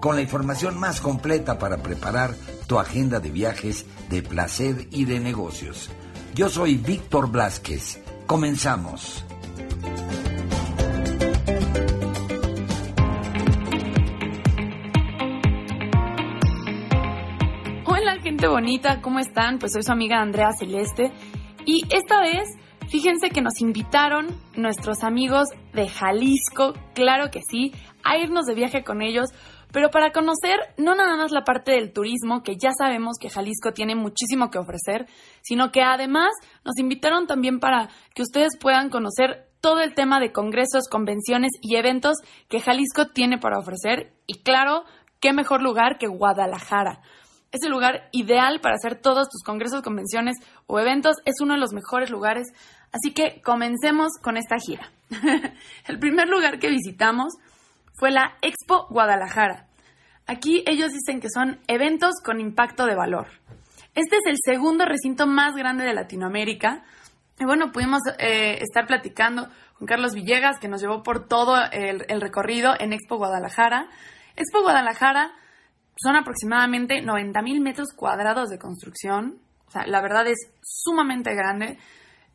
[0.00, 2.34] con la información más completa para preparar
[2.66, 5.90] tu agenda de viajes, de placer y de negocios.
[6.34, 8.00] Yo soy Víctor Blasquez.
[8.26, 9.24] Comenzamos.
[17.86, 19.58] Hola gente bonita, ¿cómo están?
[19.58, 21.10] Pues soy su amiga Andrea Celeste
[21.64, 22.48] y esta vez,
[22.88, 27.72] fíjense que nos invitaron nuestros amigos de Jalisco, claro que sí,
[28.04, 29.30] a irnos de viaje con ellos,
[29.72, 33.72] pero para conocer no nada más la parte del turismo, que ya sabemos que Jalisco
[33.72, 35.06] tiene muchísimo que ofrecer,
[35.42, 36.30] sino que además
[36.64, 41.76] nos invitaron también para que ustedes puedan conocer todo el tema de congresos, convenciones y
[41.76, 42.16] eventos
[42.48, 44.12] que Jalisco tiene para ofrecer.
[44.26, 44.84] Y claro,
[45.20, 47.00] qué mejor lugar que Guadalajara
[47.50, 51.16] es el lugar ideal para hacer todos tus congresos, convenciones o eventos.
[51.24, 52.48] Es uno de los mejores lugares.
[52.92, 54.90] Así que comencemos con esta gira.
[55.86, 57.34] el primer lugar que visitamos
[57.98, 59.66] fue la Expo Guadalajara.
[60.26, 63.26] Aquí ellos dicen que son eventos con impacto de valor.
[63.94, 66.84] Este es el segundo recinto más grande de Latinoamérica.
[67.40, 72.04] Y bueno, pudimos eh, estar platicando con Carlos Villegas, que nos llevó por todo el,
[72.08, 73.88] el recorrido en Expo Guadalajara.
[74.36, 75.32] Expo Guadalajara
[75.96, 79.40] son aproximadamente 90 mil metros cuadrados de construcción.
[79.66, 81.78] O sea, la verdad es sumamente grande.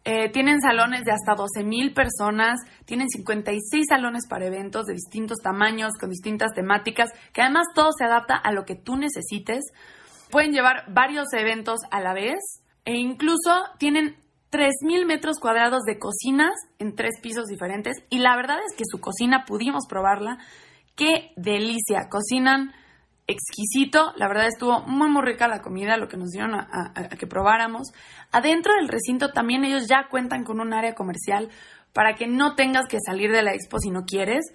[0.06, 5.38] Eh, tienen salones de hasta 12 mil personas, tienen 56 salones para eventos de distintos
[5.42, 9.64] tamaños, con distintas temáticas, que además todo se adapta a lo que tú necesites.
[10.30, 12.40] Pueden llevar varios eventos a la vez
[12.84, 14.18] e incluso tienen
[14.50, 18.84] 3 mil metros cuadrados de cocinas en tres pisos diferentes y la verdad es que
[18.86, 20.38] su cocina pudimos probarla.
[20.96, 22.08] ¡Qué delicia!
[22.10, 22.72] Cocinan
[23.28, 24.14] exquisito.
[24.18, 27.92] La verdad estuvo muy, muy rica la comida, lo que nos dieron a, que probáramos.
[28.32, 31.50] Adentro del recinto también ellos ya cuentan con un área comercial
[31.94, 34.46] para que no tengas que salir de la expo si no quieres.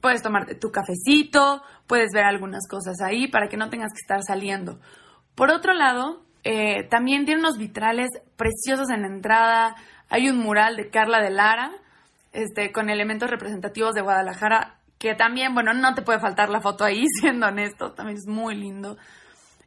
[0.00, 4.22] Puedes tomarte tu cafecito, puedes ver algunas cosas ahí para que no tengas que estar
[4.22, 4.80] saliendo.
[5.34, 9.76] Por otro lado, eh, también tiene unos vitrales preciosos en la entrada.
[10.08, 11.70] Hay un mural de Carla de Lara,
[12.32, 16.84] este, con elementos representativos de Guadalajara que también, bueno, no te puede faltar la foto
[16.84, 18.96] ahí, siendo honesto, también es muy lindo.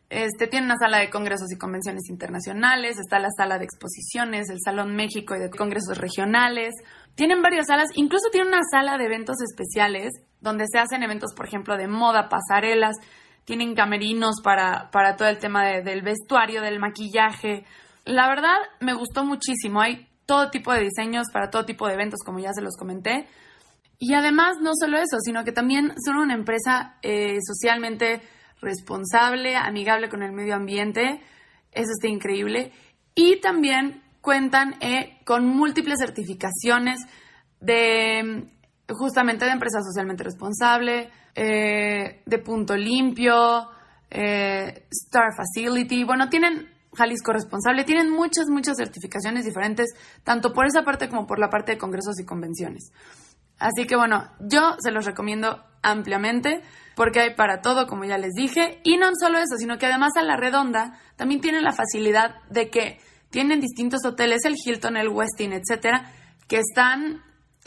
[0.09, 4.59] Este, tiene una sala de congresos y convenciones internacionales, está la sala de exposiciones, el
[4.63, 6.73] Salón México y de congresos regionales.
[7.15, 11.47] Tienen varias salas, incluso tiene una sala de eventos especiales donde se hacen eventos, por
[11.47, 12.95] ejemplo, de moda, pasarelas,
[13.43, 17.65] tienen camerinos para, para todo el tema del vestuario, del maquillaje.
[18.05, 19.81] La verdad, me gustó muchísimo.
[19.81, 23.27] Hay todo tipo de diseños para todo tipo de eventos, como ya se los comenté.
[23.97, 28.21] Y además, no solo eso, sino que también son una empresa eh, socialmente
[28.61, 31.21] responsable, amigable con el medio ambiente.
[31.71, 32.71] Eso está increíble.
[33.13, 36.99] Y también cuentan eh, con múltiples certificaciones
[37.59, 38.49] de
[38.89, 43.69] justamente de empresa socialmente responsable, eh, de punto limpio,
[44.09, 46.03] Star Facility.
[46.03, 51.39] Bueno, tienen Jalisco Responsable, tienen muchas, muchas certificaciones diferentes, tanto por esa parte como por
[51.39, 52.91] la parte de congresos y convenciones.
[53.59, 56.61] Así que bueno, yo se los recomiendo ampliamente
[56.95, 58.79] porque hay para todo, como ya les dije.
[58.83, 62.69] Y no solo eso, sino que además a la redonda también tienen la facilidad de
[62.69, 62.99] que
[63.29, 66.11] tienen distintos hoteles, el Hilton, el Westin, etcétera,
[66.47, 67.21] que están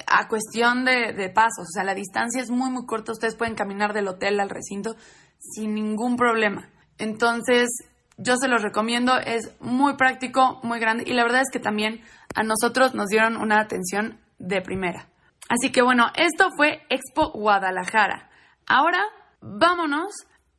[0.06, 1.66] a cuestión de, pasos.
[1.68, 3.12] O sea, la distancia es muy, muy corta.
[3.12, 4.96] Ustedes pueden caminar del hotel al recinto
[5.38, 6.70] sin ningún problema.
[6.98, 7.68] Entonces,
[8.16, 9.18] yo se los recomiendo.
[9.18, 11.04] Es muy práctico, muy grande.
[11.06, 12.00] Y la verdad es que también
[12.34, 15.07] a nosotros nos dieron una atención de primera.
[15.48, 18.30] Así que bueno, esto fue Expo Guadalajara.
[18.66, 19.02] Ahora
[19.40, 20.12] vámonos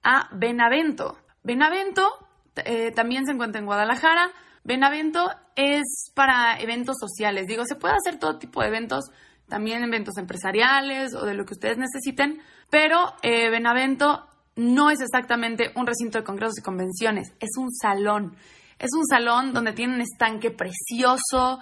[0.03, 1.17] a Benavento.
[1.43, 2.09] Benavento
[2.55, 4.31] eh, también se encuentra en Guadalajara.
[4.63, 7.47] Benavento es para eventos sociales.
[7.47, 9.05] Digo, se puede hacer todo tipo de eventos,
[9.47, 15.71] también eventos empresariales o de lo que ustedes necesiten, pero eh, Benavento no es exactamente
[15.75, 18.35] un recinto de congresos y convenciones, es un salón.
[18.77, 21.59] Es un salón donde tiene un estanque precioso,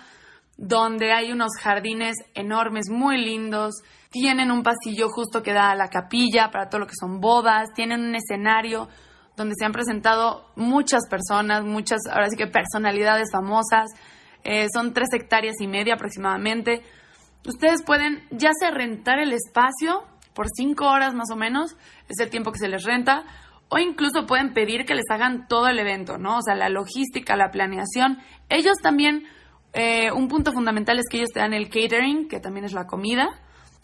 [0.57, 3.75] donde hay unos jardines enormes, muy lindos.
[4.09, 7.69] Tienen un pasillo justo que da a la capilla para todo lo que son bodas.
[7.73, 8.89] Tienen un escenario
[9.35, 13.91] donde se han presentado muchas personas, muchas, ahora sí que personalidades famosas.
[14.43, 16.81] Eh, son tres hectáreas y media aproximadamente.
[17.45, 21.75] Ustedes pueden ya sea rentar el espacio por cinco horas más o menos,
[22.07, 23.23] es el tiempo que se les renta,
[23.69, 26.37] o incluso pueden pedir que les hagan todo el evento, ¿no?
[26.37, 28.19] O sea, la logística, la planeación.
[28.47, 29.23] Ellos también,
[29.77, 32.87] eh, un punto fundamental es que ellos te dan el catering, que también es la
[32.87, 33.29] comida,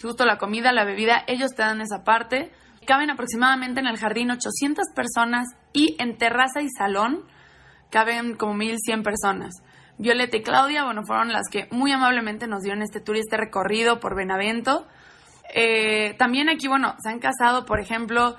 [0.02, 2.52] justo la comida, la bebida, ellos te dan esa parte.
[2.88, 7.24] Caben aproximadamente en el jardín 800 personas y en terraza y salón
[7.92, 9.54] caben como 1100 personas.
[10.00, 13.38] Violeta y Claudia, bueno, fueron las que muy amablemente nos dieron este tour y este
[13.38, 14.88] recorrido por Benavento.
[15.54, 18.36] Eh, también aquí, bueno, se han casado, por ejemplo,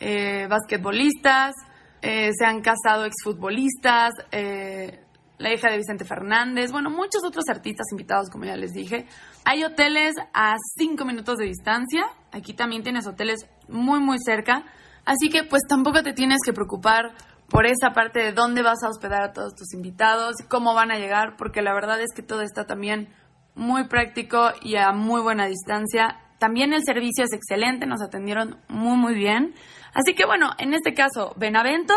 [0.00, 1.54] eh, basquetbolistas,
[2.02, 5.05] eh, se han casado exfutbolistas, eh,
[5.38, 9.06] la hija de Vicente Fernández, bueno, muchos otros artistas invitados, como ya les dije.
[9.44, 14.64] Hay hoteles a cinco minutos de distancia, aquí también tienes hoteles muy, muy cerca,
[15.04, 17.14] así que pues tampoco te tienes que preocupar
[17.48, 20.98] por esa parte de dónde vas a hospedar a todos tus invitados, cómo van a
[20.98, 23.08] llegar, porque la verdad es que todo está también
[23.54, 26.20] muy práctico y a muy buena distancia.
[26.38, 29.54] También el servicio es excelente, nos atendieron muy muy bien.
[29.94, 31.94] Así que bueno, en este caso, Benavento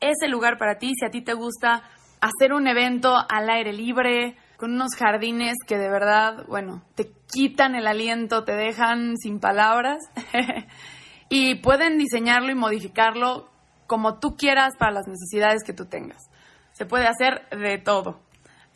[0.00, 1.82] es el lugar para ti si a ti te gusta
[2.20, 7.74] hacer un evento al aire libre, con unos jardines que de verdad, bueno, te quitan
[7.74, 9.98] el aliento, te dejan sin palabras
[11.30, 13.48] y pueden diseñarlo y modificarlo
[13.86, 16.30] como tú quieras para las necesidades que tú tengas.
[16.72, 18.20] Se puede hacer de todo.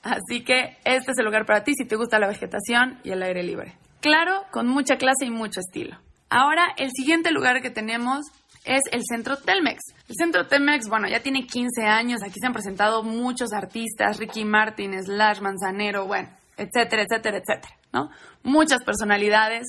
[0.02, 3.22] Así que este es el lugar para ti si te gusta la vegetación y el
[3.22, 3.76] aire libre.
[4.00, 5.98] Claro, con mucha clase y mucho estilo.
[6.28, 8.26] Ahora, el siguiente lugar que tenemos
[8.64, 9.80] es el Centro Telmex.
[10.08, 14.44] El Centro Telmex, bueno, ya tiene 15 años, aquí se han presentado muchos artistas, Ricky
[14.44, 18.10] Martin, Slash, Manzanero, bueno, etcétera, etcétera, etcétera, ¿no?
[18.42, 19.66] Muchas personalidades.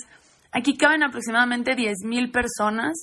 [0.51, 2.93] Aquí caben aproximadamente 10.000 personas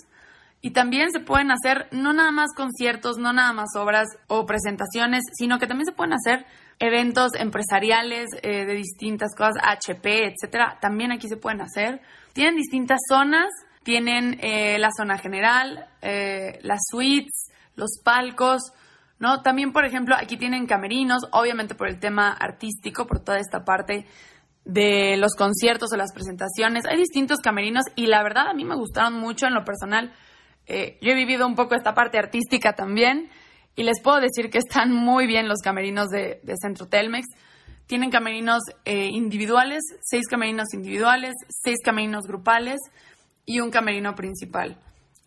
[0.62, 5.25] y también se pueden hacer no nada más conciertos, no nada más obras o presentaciones,
[5.35, 6.47] sino que también se pueden hacer
[6.79, 10.79] eventos empresariales eh, de distintas cosas, HP, etcétera.
[10.81, 12.00] También aquí se pueden hacer.
[12.33, 13.49] Tienen distintas zonas.
[13.82, 18.73] Tienen eh, la zona general, eh, las suites, los palcos,
[19.19, 19.43] ¿no?
[19.43, 24.06] También, por ejemplo, aquí tienen camerinos, obviamente por el tema artístico, por toda esta parte
[24.64, 26.84] de los conciertos o las presentaciones.
[26.87, 30.12] Hay distintos camerinos y la verdad a mí me gustaron mucho en lo personal
[30.67, 33.29] eh, yo he vivido un poco esta parte artística también
[33.75, 37.26] y les puedo decir que están muy bien los camerinos de, Centro Telmex.
[37.87, 42.79] Tienen camerinos individuales, seis camerinos individuales, seis camerinos grupales
[43.44, 44.77] y un camerino principal.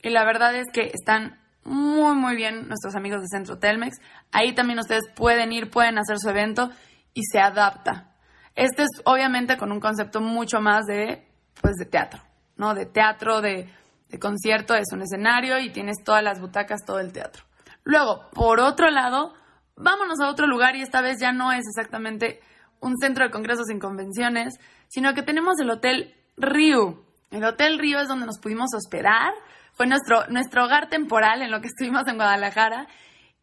[0.01, 3.97] Y la verdad es que están muy, muy bien nuestros amigos de Centro Telmex.
[4.31, 6.69] Ahí también ustedes pueden ir, pueden hacer su evento
[7.13, 8.15] y se adapta.
[8.55, 11.27] Este es obviamente con un concepto mucho más de,
[11.61, 12.21] pues, de teatro,
[12.55, 12.73] ¿no?
[12.73, 13.67] De teatro, de
[14.09, 17.43] de concierto es un escenario y tienes todas las butacas, todo el teatro.
[17.83, 19.33] Luego, por otro lado,
[19.75, 22.39] vámonos a otro lugar y esta vez ya no es exactamente
[22.79, 24.55] un centro de congresos y convenciones,
[24.87, 27.03] sino que tenemos el Hotel Río.
[27.35, 29.33] El Hotel Río es donde nos pudimos hospedar,
[29.73, 32.87] fue nuestro, nuestro hogar temporal en lo que estuvimos en Guadalajara.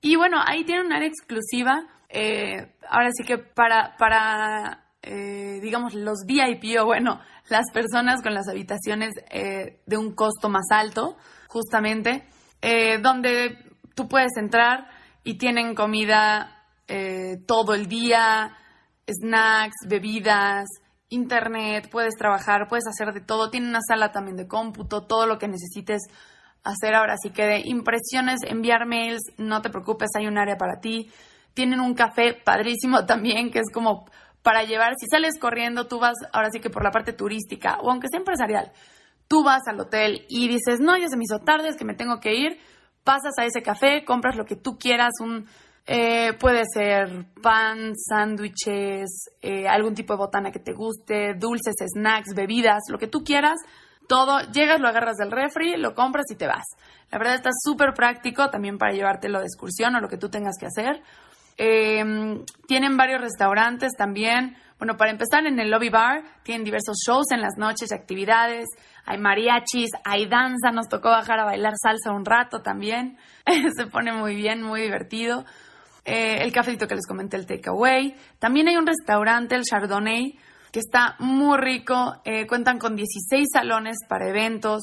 [0.00, 5.94] Y bueno, ahí tiene un área exclusiva, eh, ahora sí que para, para eh, digamos,
[5.94, 11.17] los VIP o bueno, las personas con las habitaciones eh, de un costo más alto,
[11.49, 12.23] justamente,
[12.61, 13.59] eh, donde
[13.97, 14.88] tú puedes entrar
[15.25, 16.59] y tienen comida
[17.47, 18.55] todo el día,
[19.09, 20.67] snacks, bebidas,
[21.12, 25.38] internet, puedes trabajar, puedes hacer de todo, tienen una sala también de cómputo, todo lo
[25.38, 26.02] que necesites
[26.64, 26.95] hacer.
[26.95, 31.11] Ahora sí que de impresiones, enviar mails, no te preocupes, hay un área para ti.
[31.54, 34.07] Tienen un café padrísimo también, que es como
[34.42, 37.90] para llevar, si sales corriendo, tú vas ahora sí que por la parte turística o
[37.90, 38.73] aunque sea empresarial,
[39.28, 41.95] tú vas al hotel y dices, no, ya se me hizo tarde, es que me
[41.95, 42.59] tengo que ir,
[43.04, 45.47] pasas a ese café, compras lo que tú quieras, un,
[45.87, 52.35] eh, puede ser pan, sándwiches, eh, algún tipo de botana que te guste, dulces, snacks,
[52.35, 53.59] bebidas, lo que tú quieras.
[54.09, 56.65] Todo, llegas, lo agarras del refri, lo compras y te vas.
[57.11, 60.57] La verdad está súper práctico también para llevártelo de excursión o lo que tú tengas
[60.59, 61.03] que hacer.
[61.57, 64.57] Em, tienen varios restaurantes también.
[64.79, 68.67] Bueno, para empezar, en el lobby bar tienen diversos shows en las noches actividades.
[69.05, 70.73] Hay mariachis, hay danza.
[70.73, 73.17] Nos tocó bajar a bailar salsa un rato también.
[73.77, 75.45] Se pone muy bien, muy divertido.
[76.04, 78.14] Eh, el cafecito que les comenté, el takeaway.
[78.38, 80.38] También hay un restaurante, el Chardonnay,
[80.73, 82.21] que está muy rico.
[82.25, 84.82] Eh, cuentan con 16 salones para eventos,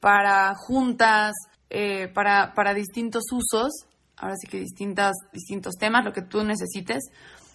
[0.00, 1.32] para juntas,
[1.70, 3.88] eh, para, para distintos usos
[4.20, 7.04] ahora sí que distintas, distintos temas, lo que tú necesites.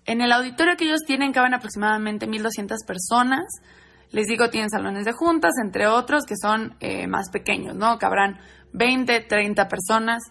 [0.05, 3.43] En el auditorio que ellos tienen caben aproximadamente 1.200 personas.
[4.11, 7.97] Les digo, tienen salones de juntas, entre otros, que son eh, más pequeños, ¿no?
[7.97, 8.39] Cabrán
[8.73, 10.21] 20, 30 personas.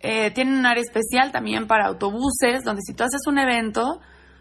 [0.00, 4.00] Eh, tienen un área especial también para autobuses, donde si tú haces un evento,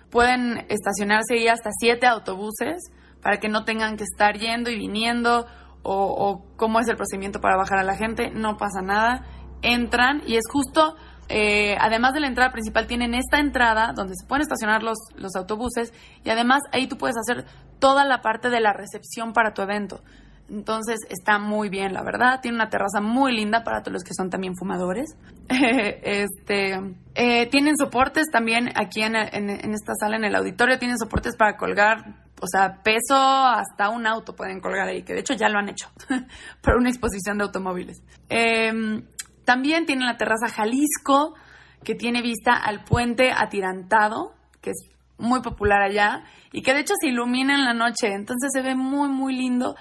[0.09, 5.47] pueden estacionarse ahí hasta 7 autobuses para que no tengan que estar yendo y viniendo
[5.83, 8.29] o, o cómo es el procedimiento para bajar a la gente.
[8.29, 9.25] No pasa nada
[9.61, 10.95] entran y es justo,
[11.29, 15.35] eh, además de la entrada principal, tienen esta entrada donde se pueden estacionar los, los
[15.35, 17.45] autobuses y además ahí tú puedes hacer
[17.79, 20.01] toda la parte de la recepción para tu evento.
[20.49, 22.39] Entonces está muy bien, la verdad.
[22.41, 25.15] Tiene una terraza muy linda para todos los que son también fumadores.
[25.49, 26.79] este,
[27.15, 30.79] eh, tienen soportes también aquí en, esta sala, en el auditorio.
[30.79, 35.19] Tienen soportes para colgar, o sea, peso hasta un auto pueden colgar ahí, que de
[35.19, 35.89] hecho ya lo han hecho,
[36.61, 38.01] para una exposición de automóviles.
[38.29, 39.05] Em,
[39.43, 41.35] también tienen la terraza Jalisco,
[41.83, 46.23] que tiene vista al puente atirantado, que es muy popular allá,
[46.53, 49.75] y que de hecho se ilumina en la noche, entonces se ve muy, muy lindo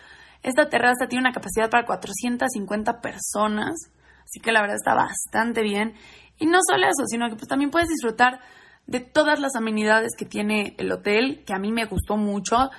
[0.46, 3.74] esta terraza tiene una capacidad para 450 personas,
[4.22, 5.94] así que la verdad está bastante bien.
[6.38, 8.38] Y no solo eso, sino que pues también puedes disfrutar
[8.86, 12.70] de todas las amenidades que tiene el hotel, que a mí me gustó mucho.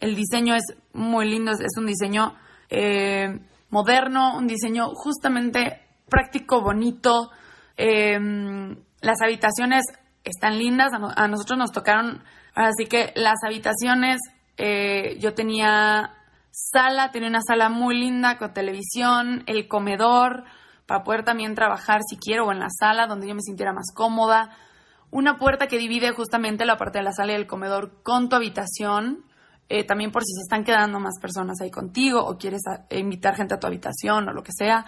[0.00, 2.34] El diseño es muy lindo, es un diseño
[2.68, 3.40] eh,
[3.70, 7.30] moderno, un diseño justamente práctico, bonito.
[7.78, 9.84] Em, las habitaciones
[10.24, 12.22] están lindas, a, nosotros nos tocaron,
[12.54, 14.18] así que las habitaciones,
[14.58, 16.10] eh, yo tenía
[16.54, 20.44] sala, tenía una sala muy linda con televisión, el comedor,
[20.86, 23.92] para poder también trabajar si quiero o en la sala donde yo me sintiera más
[23.92, 24.50] cómoda.
[25.10, 28.36] Una puerta que divide justamente la parte de la sala y el comedor con tu
[28.36, 29.24] habitación,
[29.68, 33.54] eh, también por si se están quedando más personas ahí contigo o quieres invitar gente
[33.54, 34.84] a tu habitación o lo que sea.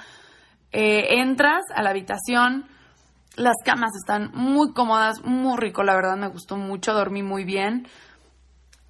[0.70, 2.66] Eh, entras a la habitación,
[3.37, 7.88] las camas están muy cómodas, muy rico, la verdad me gustó mucho, dormí muy bien.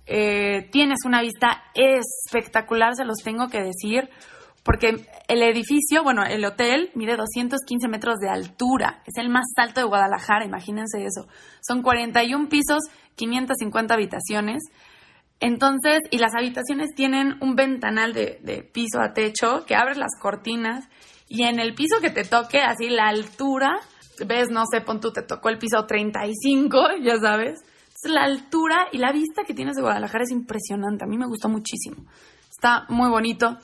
[0.06, 4.08] Eh, tienes una vista espectacular, se los tengo que decir,
[4.66, 9.80] porque el edificio, bueno, el hotel mide 215 metros de altura, es el más alto
[9.80, 11.28] de Guadalajara, imagínense eso.
[11.60, 12.82] Son 41 pisos,
[13.14, 14.64] 550 habitaciones.
[15.38, 20.88] Entonces, y las habitaciones tienen un ventanal de, piso a techo que abres las cortinas
[21.28, 23.78] y en el piso que te toque, así la altura,
[24.26, 27.60] ves, no sé, pon tú, te tocó el piso 35, ya sabes,
[28.04, 31.04] la altura y la vista que tienes de Guadalajara es impresionante.
[31.04, 32.04] A mí me gustó muchísimo.
[32.50, 33.58] Está muy bonito.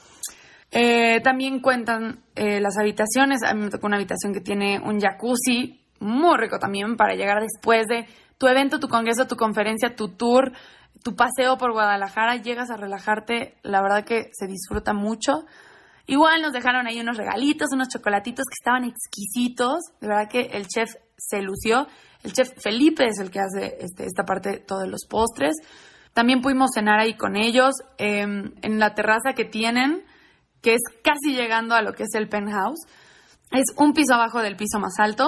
[0.71, 3.43] Eh, también cuentan eh, las habitaciones.
[3.43, 7.41] A mí me tocó una habitación que tiene un jacuzzi muy rico también para llegar
[7.43, 8.07] después de
[8.39, 10.53] tu evento, tu congreso, tu conferencia, tu tour,
[11.05, 12.37] tu paseo por Guadalajara.
[12.37, 13.57] Llegas a relajarte.
[13.63, 15.45] La verdad que se disfruta mucho.
[16.07, 19.79] Igual nos dejaron ahí unos regalitos, unos chocolatitos que estaban exquisitos.
[20.01, 21.87] De verdad que el chef se lució.
[22.23, 25.57] El chef Felipe es el que hace este, esta parte, todos los postres.
[26.13, 30.05] También pudimos cenar ahí con ellos em, en la terraza que tienen,
[30.61, 32.87] que es casi llegando a lo que es el penthouse.
[33.51, 35.27] Es un piso abajo del piso más alto.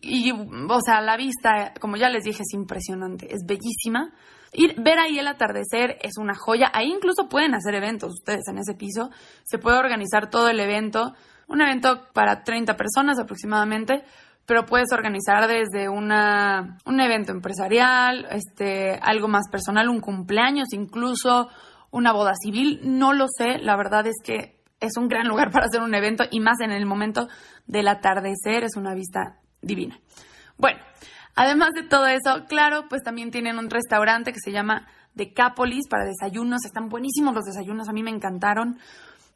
[0.00, 4.12] Y, o sea, la vista, como ya les dije, es impresionante, es bellísima.
[4.52, 6.70] Ir, ver ahí el atardecer es una joya.
[6.72, 9.10] Ahí incluso pueden hacer eventos ustedes en ese piso.
[9.44, 11.14] Se puede organizar todo el evento.
[11.48, 14.04] Un evento para 30 personas aproximadamente
[14.46, 21.48] pero puedes organizar desde una, un evento empresarial, este, algo más personal, un cumpleaños, incluso
[21.90, 25.66] una boda civil, no lo sé, la verdad es que es un gran lugar para
[25.66, 27.28] hacer un evento y más en el momento
[27.66, 29.98] del atardecer, es una vista divina.
[30.56, 30.80] Bueno,
[31.36, 36.04] además de todo eso, claro, pues también tienen un restaurante que se llama Decapolis para
[36.04, 38.78] desayunos, están buenísimos los desayunos, a mí me encantaron.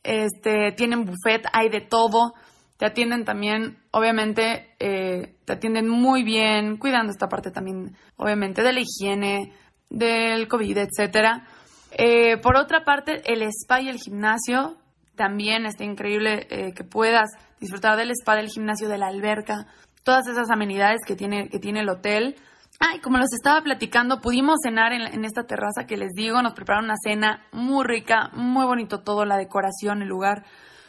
[0.02, 2.34] Este, tienen buffet, hay de todo
[2.76, 8.72] te atienden también, obviamente, eh, te atienden muy bien, cuidando esta parte también, obviamente, de
[8.72, 9.52] la higiene,
[9.88, 11.46] del COVID, etcétera.
[11.92, 14.76] Eh, por otra parte, el spa y el gimnasio,
[15.14, 19.68] también está increíble eh, que puedas disfrutar del spa, del gimnasio, de la alberca,
[20.02, 22.34] todas esas amenidades que tiene, que tiene el hotel.
[22.80, 26.54] Ay, como los estaba platicando, pudimos cenar en, en, esta terraza que les digo, nos
[26.54, 30.44] prepararon una cena muy rica, muy bonito todo, la decoración, el lugar.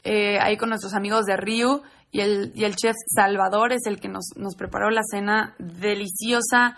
[0.08, 1.82] Eh, ahí con nuestros amigos de Río
[2.12, 6.78] y el, y el chef Salvador es el que nos, nos preparó la cena deliciosa.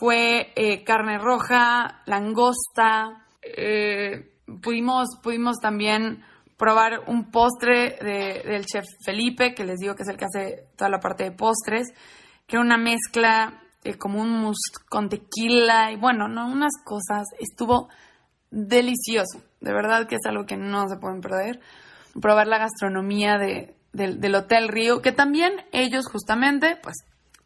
[0.00, 3.24] Fue eh, carne roja, langosta.
[3.40, 6.24] Eh, pudimos, pudimos también
[6.56, 10.90] probar un postre del chef Felipe, que les digo que es el que hace toda
[10.90, 11.92] la parte de postres,
[12.48, 13.62] que era una mezcla
[13.96, 17.28] como un mousse con tequila y bueno, no, unas cosas.
[17.38, 17.88] Estuvo
[18.50, 19.40] delicioso.
[19.60, 21.60] De verdad que es algo que no se pueden perder
[22.20, 26.96] probar la gastronomía de, del Hotel Río, que también ellos justamente, pues,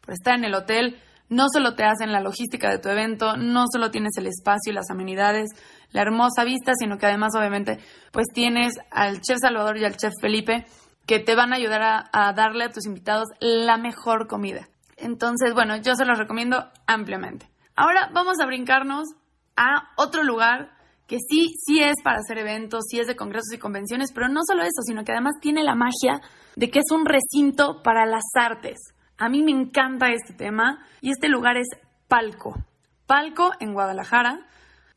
[0.01, 0.99] por estar en el hotel,
[1.29, 4.75] no solo te hacen la logística de tu evento, no solo tienes el espacio y
[4.75, 5.49] las amenidades,
[5.91, 7.79] la hermosa vista, sino que además obviamente
[8.11, 10.65] pues tienes al chef Salvador y al chef Felipe
[11.07, 14.67] que te van a ayudar a, a darle a tus invitados la mejor comida.
[14.97, 17.49] Entonces, bueno, yo se los recomiendo ampliamente.
[17.75, 19.07] Ahora vamos a brincarnos
[19.55, 20.73] a otro lugar
[21.11, 24.39] que sí, sí es para hacer eventos, sí es de congresos y convenciones, pero no
[24.47, 26.21] solo eso, sino que además tiene la magia
[26.55, 28.77] de que es un recinto para las artes.
[29.17, 31.67] A mí me encanta este tema y este lugar es
[32.07, 32.63] Palco.
[33.07, 34.47] Palco en Guadalajara.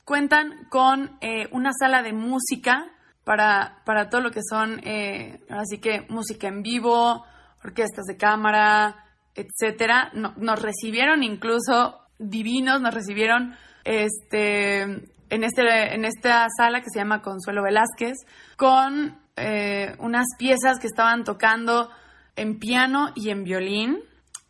[0.04, 2.86] Cuentan con eh, una sala de música
[3.24, 7.24] para, para todo lo que son, eh, así que música en vivo,
[7.64, 9.04] orquestas de cámara,
[9.34, 10.12] etcétera.
[10.14, 17.22] nos recibieron incluso divinos, nos recibieron este, en, este, en esta sala que se llama
[17.22, 18.16] Consuelo Velázquez,
[18.56, 21.90] con eh, unas piezas que estaban tocando
[22.36, 23.98] en piano y en violín.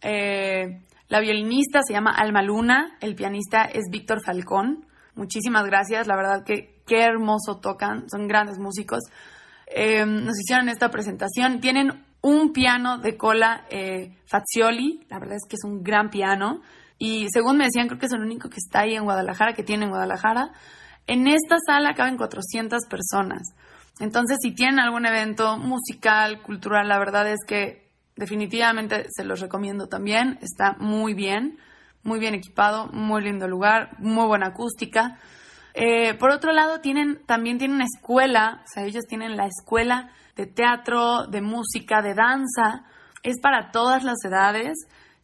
[0.03, 4.87] Eh, la violinista se llama Alma Luna, el pianista es Víctor Falcón.
[5.15, 9.01] Muchísimas gracias, la verdad que qué hermoso tocan, son grandes músicos.
[9.67, 13.67] Eh, nos hicieron esta presentación, tienen un piano de cola
[14.27, 16.63] Fazioli, la verdad es que es un gran piano.
[17.05, 19.63] Y según me decían, creo que es el único que está ahí en Guadalajara, que
[19.63, 20.53] tiene en Guadalajara.
[21.07, 23.43] En esta sala caben 400 personas.
[24.01, 29.87] Entonces, si tienen algún evento musical, cultural, la verdad es que definitivamente se los recomiendo
[29.87, 30.39] también.
[30.41, 31.59] Está muy bien,
[32.05, 35.19] muy bien equipado, muy lindo lugar, muy buena acústica.
[35.75, 40.09] Eh, por otro lado, tienen, también tienen una escuela, o sea, ellos tienen la escuela
[40.37, 42.87] de teatro, de música, de danza.
[43.23, 44.73] Es para todas las edades.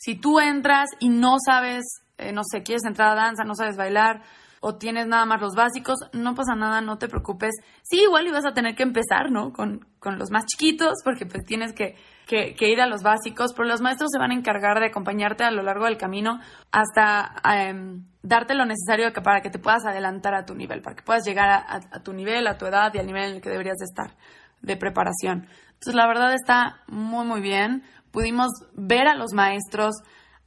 [0.00, 1.85] Si tú entras y no sabes,
[2.16, 4.23] eh, no sé, quieres entrar a danza, no sabes bailar
[4.61, 7.54] o tienes nada más los básicos, no pasa nada, no te preocupes.
[7.83, 9.52] Sí, igual ibas a tener que empezar, ¿no?
[9.52, 11.97] Con, los más chiquitos, porque pues tienes que,
[12.30, 15.62] ir a los básicos, pero los maestros se van a encargar de acompañarte a lo
[15.62, 16.40] largo del camino
[16.73, 21.02] hasta em, darte lo necesario para que te puedas adelantar a tu nivel, para que
[21.02, 23.50] puedas llegar a, a tu nivel, a tu edad y al nivel en el que
[23.50, 24.16] deberías de estar
[24.62, 25.47] de preparación.
[25.80, 29.97] Entonces, la verdad está muy, muy bien pudimos ver a los maestros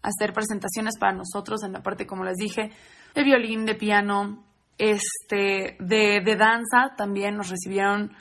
[0.04, 2.72] hacer presentaciones para nosotros en la parte, como les dije,
[3.16, 4.44] de violín, de piano,
[4.78, 6.96] este, de, danza.
[6.98, 8.12] También nos recibieron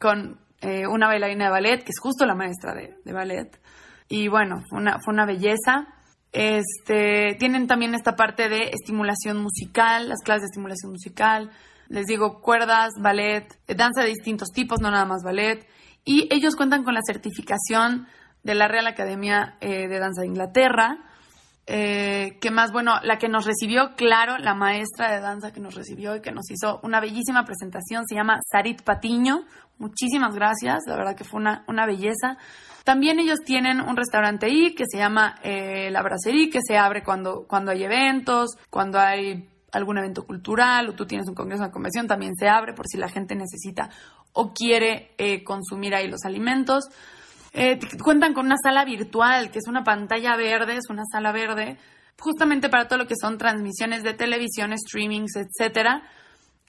[0.00, 3.58] con eh, una bailarina de ballet, que es justo la maestra de, ballet.
[4.08, 5.86] Y bueno, fue una, fue una belleza.
[6.32, 11.50] Este, tienen también esta parte de estimulación musical, las clases de estimulación musical.
[11.88, 15.66] Les digo, cuerdas, ballet, danza de distintos tipos, no nada más ballet.
[16.04, 18.06] Y ellos cuentan con la certificación
[18.46, 20.98] de la Real Academia eh, de Danza de Inglaterra.
[21.66, 25.74] Eh, que más, bueno, la que nos recibió, claro, la maestra de danza que nos
[25.74, 29.40] recibió y que nos hizo una bellísima presentación, se llama Sarit Patiño.
[29.78, 32.38] Muchísimas gracias, la verdad que fue una, una belleza.
[32.84, 37.02] También ellos tienen un restaurante ahí que se llama eh, La Brasserie, que se abre
[37.02, 41.72] cuando, cuando hay eventos, cuando hay algún evento cultural o tú tienes un congreso de
[41.72, 43.90] convención, también se abre por si la gente necesita
[44.32, 46.84] o quiere consumir ahí los alimentos.
[47.58, 51.78] Eh, cuentan con una sala virtual, que es una pantalla verde, es una sala verde,
[52.20, 56.02] justamente para todo lo que son transmisiones de televisión, streamings, etcétera,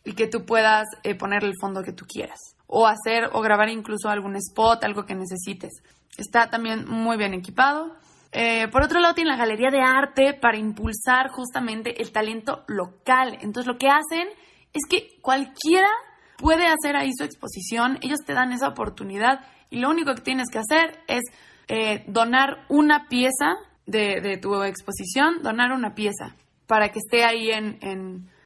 [0.05, 2.39] y que tú puedas eh, poner el fondo que tú quieras.
[2.67, 5.83] O hacer o grabar incluso algún spot, algo que necesites.
[6.17, 7.97] Está también muy bien equipado.
[8.31, 13.37] Eh, por otro lado, tiene la galería de arte para impulsar justamente el talento local.
[13.41, 14.29] Entonces, lo que hacen
[14.71, 15.89] es que cualquiera
[16.37, 17.99] puede hacer ahí su exposición.
[18.01, 21.23] Ellos te dan esa oportunidad y lo único que tienes que hacer es
[21.67, 26.35] eh, donar una pieza de, tu exposición, donar una pieza
[26.67, 27.77] para que esté ahí en,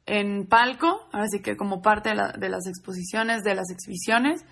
[0.06, 4.44] en, palco, ahora sí que como parte de, de las exposiciones, de las exhibiciones.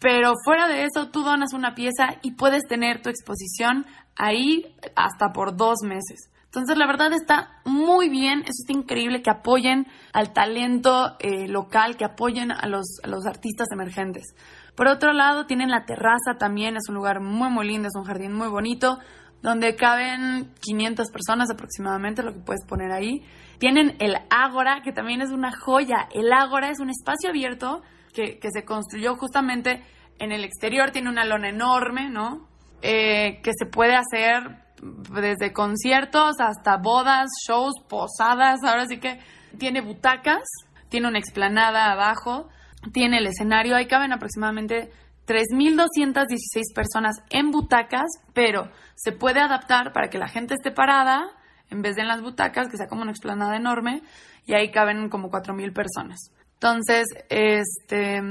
[0.00, 5.32] Pero fuera de eso, tú donas una pieza y puedes tener tu exposición ahí hasta
[5.32, 6.30] por dos meses.
[6.56, 11.98] Entonces, la verdad está muy bien, eso está increíble, que apoyen al talento eh, local,
[11.98, 14.34] que apoyen a los, a los artistas emergentes.
[14.76, 18.04] Por otro lado, tienen la terraza también, es un lugar muy, muy lindo, es un
[18.04, 18.98] jardín muy bonito,
[19.42, 23.22] donde caben 500 personas aproximadamente, lo que puedes poner ahí.
[23.58, 26.08] Tienen el Ágora, que también es una joya.
[26.12, 29.82] El Ágora es un espacio abierto que, se construyó justamente
[30.18, 32.46] en el exterior, tiene una lona enorme, ¿no?
[32.82, 34.66] Eh, que se puede hacer
[35.12, 39.20] desde conciertos hasta bodas, shows, posadas, ahora sí que
[39.58, 40.44] tiene butacas,
[40.88, 42.48] tiene una explanada abajo,
[42.92, 44.90] tiene el escenario, ahí caben aproximadamente
[45.26, 51.30] 3.216 personas en butacas, pero se puede adaptar para que la gente esté parada
[51.70, 54.02] en vez de en las butacas, que sea como una explanada enorme,
[54.46, 56.30] y ahí caben como 4.000 personas.
[56.54, 58.22] Entonces, este,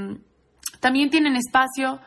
[0.80, 2.00] también tienen espacio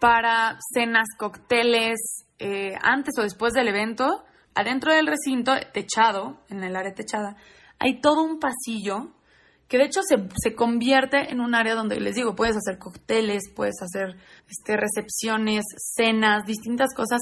[0.00, 4.24] para cenas, cócteles, eh, antes o después del evento.
[4.54, 7.36] Adentro del recinto, techado, en el área techada,
[7.78, 9.12] hay todo un pasillo
[9.68, 13.76] que de hecho se, convierte en un área donde les digo, puedes hacer cócteles, puedes
[13.82, 14.16] hacer
[14.48, 17.20] este, recepciones, cenas, distintas cosas,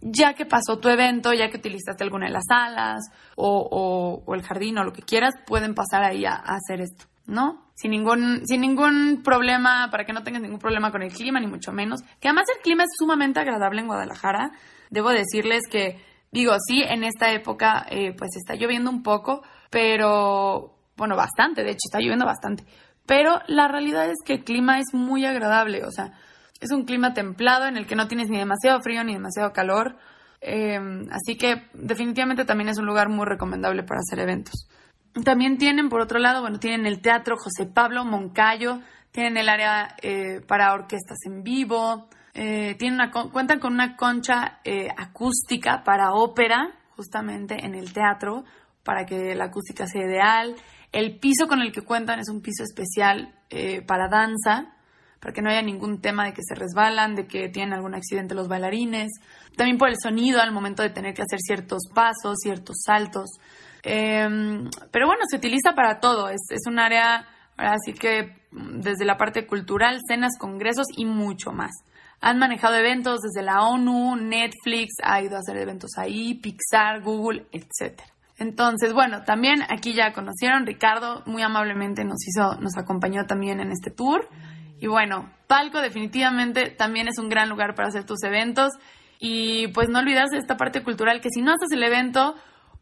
[0.00, 3.00] ya que pasó tu evento, ya que utilizaste alguna de las salas
[3.36, 7.06] o, el jardín o lo que quieras, pueden pasar ahí a, hacer esto.
[7.26, 7.70] ¿no?
[7.74, 11.46] Sin ningún, sin ningún problema, para que no tengas ningún problema con el clima, ni
[11.46, 12.00] mucho menos.
[12.20, 14.52] Que además el clima es sumamente agradable en Guadalajara.
[14.88, 20.77] Debo decirles que, digo, sí, en esta época eh, pues está lloviendo un poco, pero,
[20.98, 22.64] bueno, bastante, de hecho, está lloviendo bastante.
[23.06, 26.12] Pero la realidad es que el clima es muy agradable, o sea,
[26.60, 29.96] es un clima templado en el que no tienes ni demasiado frío ni demasiado calor.
[30.40, 30.78] Eh,
[31.10, 34.68] así que definitivamente también es un lugar muy recomendable para hacer eventos.
[35.24, 38.80] También tienen, por otro lado, bueno, tienen el Teatro José Pablo Moncayo,
[39.10, 44.60] tienen el área eh, para orquestas en vivo, eh, tienen una, cuentan con una concha
[44.96, 48.44] acústica para ópera, justamente en el teatro,
[48.84, 50.56] para que la acústica sea ideal.
[50.92, 53.34] El piso con el que cuentan es un piso especial
[53.86, 54.74] para danza,
[55.20, 58.34] para que no haya ningún tema de que se resbalan, de que tienen algún accidente
[58.34, 59.10] los bailarines.
[59.56, 63.30] También por el sonido al momento de tener que hacer ciertos pasos, ciertos saltos.
[63.82, 66.28] Em, pero bueno, se utiliza para todo.
[66.28, 71.72] Es, un área, así que desde la parte cultural, cenas, congresos y mucho más.
[72.20, 77.46] Han manejado eventos desde la ONU, Netflix, ha ido a hacer eventos ahí, Pixar, Google,
[77.52, 78.00] etc.
[78.38, 83.72] Entonces, bueno, también aquí ya conocieron, Ricardo muy amablemente nos hizo, nos acompañó también en
[83.72, 84.28] este tour.
[84.80, 88.72] Y bueno, Palco definitivamente también es un gran lugar para hacer tus eventos.
[89.18, 92.36] Y pues no olvidarse de esta parte cultural que si no haces el evento,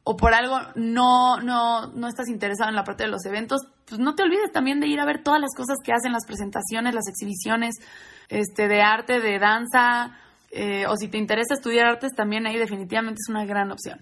[0.09, 3.99] o por algo no, no, no estás interesado en la parte de los eventos, pues
[3.99, 6.95] no te olvides también de ir a ver todas las cosas que hacen, las presentaciones,
[6.95, 7.75] las exhibiciones
[8.29, 10.17] este, de arte, de danza,
[10.53, 14.01] eh, o si te interesa estudiar artes, también ahí definitivamente es una gran opción.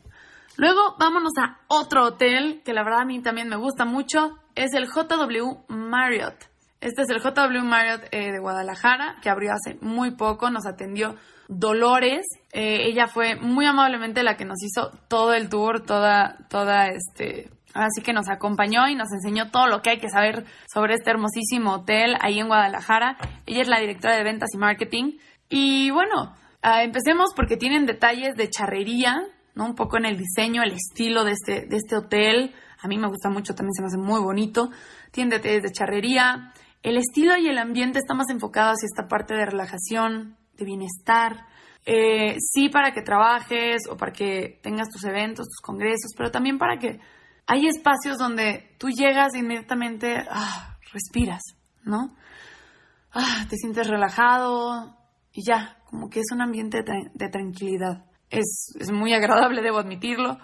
[0.56, 4.72] Luego vámonos a otro hotel que la verdad a mí también me gusta mucho, es
[4.74, 6.36] el JW Marriott.
[6.80, 11.16] Este es el JW Marriott eh, de Guadalajara, que abrió hace muy poco, nos atendió
[11.48, 12.26] Dolores.
[12.52, 17.50] Eh, ella fue muy amablemente la que nos hizo todo el tour, toda, toda este.
[17.74, 21.10] Así que nos acompañó y nos enseñó todo lo que hay que saber sobre este
[21.10, 23.16] hermosísimo hotel ahí en Guadalajara.
[23.46, 25.18] Ella es la directora de ventas y marketing.
[25.48, 29.16] Y bueno, ah, empecemos porque tienen detalles de charrería,
[29.54, 29.66] ¿no?
[29.66, 32.54] Un poco en el diseño, el estilo de este, de este hotel.
[32.80, 34.70] A mí me gusta mucho, también se me hace muy bonito.
[35.12, 36.52] Detalles de charrería.
[36.82, 41.46] El estilo y el ambiente está más enfocado hacia esta parte de relajación, de bienestar.
[41.86, 46.58] Eh, sí para que trabajes o para que tengas tus eventos, tus congresos, pero también
[46.58, 46.98] para que
[47.46, 51.42] hay espacios donde tú llegas e inmediatamente ah, respiras,
[51.84, 52.16] ¿no?
[53.12, 54.96] Ah, te sientes relajado
[55.32, 58.04] y ya, como que es un ambiente de, tranquilidad.
[58.38, 60.38] Es, es, muy agradable, debo admitirlo.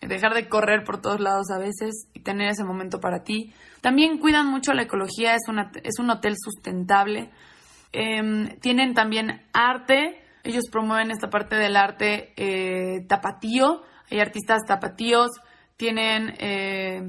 [0.00, 3.54] Dejar de correr por todos lados a veces y tener ese momento para ti.
[3.80, 7.30] También cuidan mucho la ecología, es, una, es un hotel sustentable.
[7.92, 15.30] Em, tienen también arte, ellos promueven esta parte del arte eh, tapatío, hay artistas tapatíos,
[15.76, 17.02] tienen eh,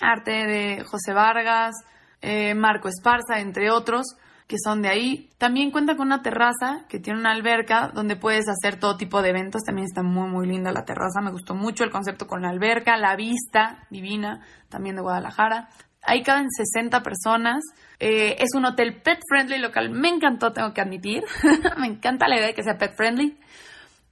[0.00, 1.74] arte de José Vargas,
[2.20, 4.16] eh, Marco Esparza, entre otros,
[4.48, 5.30] que son de ahí.
[5.36, 9.28] También cuenta con una terraza que tiene una alberca donde puedes hacer todo tipo de
[9.28, 9.62] eventos.
[9.62, 11.20] También está muy, muy linda la terraza.
[11.20, 15.68] Me gustó mucho el concepto con la alberca, la vista divina, también de Guadalajara.
[16.02, 17.62] Ahí caben 60 personas.
[18.00, 19.90] Eh, es un hotel pet friendly local.
[19.90, 21.24] Me encantó, tengo que admitir.
[21.78, 23.36] me encanta la idea de que sea pet friendly.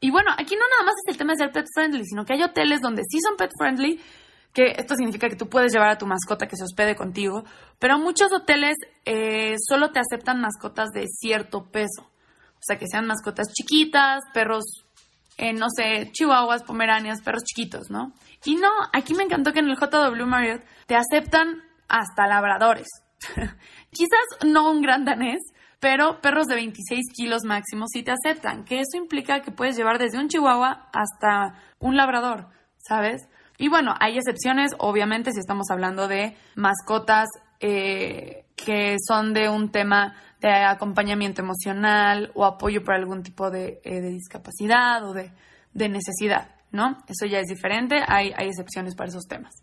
[0.00, 2.34] Y bueno, aquí no nada más es el tema de ser pet friendly, sino que
[2.34, 3.98] hay hoteles donde sí son pet friendly,
[4.56, 7.44] que esto significa que tú puedes llevar a tu mascota que se hospede contigo,
[7.78, 12.04] pero muchos hoteles eh, solo te aceptan mascotas de cierto peso.
[12.04, 14.64] O sea, que sean mascotas chiquitas, perros,
[15.36, 18.14] eh, no sé, chihuahuas, pomeranias, perros chiquitos, ¿no?
[18.46, 22.88] Y no, aquí me encantó que en el JW Marriott te aceptan hasta labradores.
[23.90, 25.42] Quizás no un gran danés,
[25.80, 29.98] pero perros de 26 kilos máximo sí te aceptan, que eso implica que puedes llevar
[29.98, 33.28] desde un chihuahua hasta un labrador, ¿sabes?
[33.58, 37.28] Y bueno, hay excepciones, obviamente, si estamos hablando de mascotas
[37.60, 43.80] eh, que son de un tema de acompañamiento emocional o apoyo por algún tipo de,
[43.84, 45.32] eh, discapacidad o de,
[45.74, 46.98] necesidad, ¿no?
[47.06, 49.54] Eso ya es diferente, hay, hay excepciones para esos temas.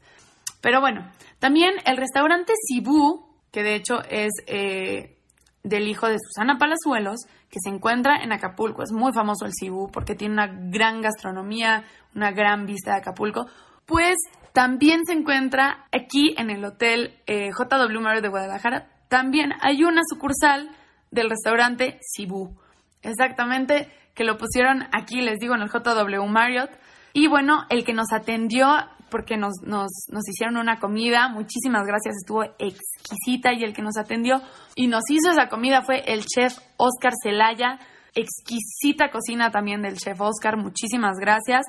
[0.62, 5.18] Pero bueno, también el restaurante Cibú, que de hecho es eh,
[5.64, 8.84] del hijo de Susana Palazuelos, que se encuentra en Acapulco.
[8.84, 11.84] Es muy famoso el Cibú porque tiene una gran gastronomía,
[12.16, 13.48] una gran vista de Acapulco.
[13.86, 14.16] Pues
[14.54, 18.88] también se encuentra aquí en el Hotel eh, JW Marriott de Guadalajara.
[19.10, 20.70] También hay una sucursal
[21.12, 22.58] del restaurante Cibú.
[23.02, 26.72] Exactamente, que lo pusieron aquí, les digo, en el JW Marriott.
[27.14, 28.68] Y bueno, el que nos atendió
[29.10, 31.30] porque nos, nos, nos hicieron una comida.
[31.30, 34.42] Muchísimas gracias, estuvo exquisita y el que nos atendió
[34.76, 37.80] y nos hizo esa comida fue el chef Oscar Celaya.
[38.16, 41.66] Exquisita cocina también del chef Oscar, muchísimas gracias.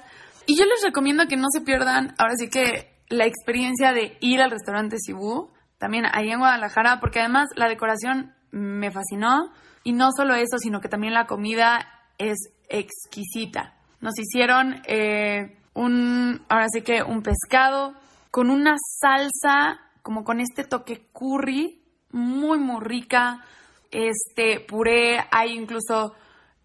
[0.47, 4.41] Y yo les recomiendo que no se pierdan, ahora sí que la experiencia de ir
[4.41, 9.51] al restaurante Cibú también ahí en Guadalajara, porque además la decoración me fascinó
[9.83, 11.87] y no solo eso, sino que también la comida
[12.19, 12.37] es
[12.69, 13.75] exquisita.
[14.01, 17.95] Nos hicieron eh, un, ahora sí que un pescado
[18.31, 23.45] con una salsa como con este toque curry, muy, muy rica,
[23.91, 26.15] este puré, hay incluso,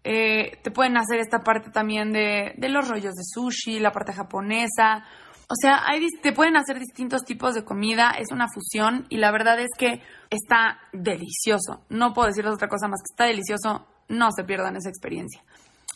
[0.04, 5.04] eh, te pueden hacer esta parte también de, los rollos de sushi, la parte japonesa,
[5.48, 9.32] o sea, hay, te pueden hacer distintos tipos de comida, es una fusión y la
[9.32, 11.84] verdad es que está delicioso.
[11.88, 15.42] No puedo decirles otra cosa más que está delicioso, no se pierdan esa experiencia.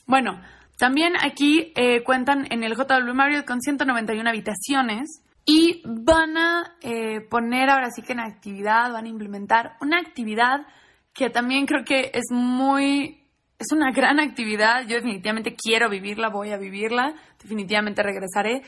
[0.06, 0.40] Bueno,
[0.76, 7.20] también aquí eh, cuentan en el JW Marriott con 191 habitaciones y van a eh,
[7.20, 10.66] poner ahora sí que en actividad, van a implementar una actividad
[11.12, 13.23] que también creo que es muy,
[13.64, 14.86] es una gran actividad.
[14.86, 18.62] Yo definitivamente quiero vivirla, voy a vivirla, definitivamente regresaré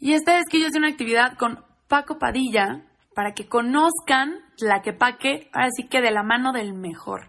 [0.00, 2.82] y esta es que yo hice una actividad con Paco Padilla
[3.14, 7.28] para que conozcan la que Paque, ahora sí que de la mano del mejor.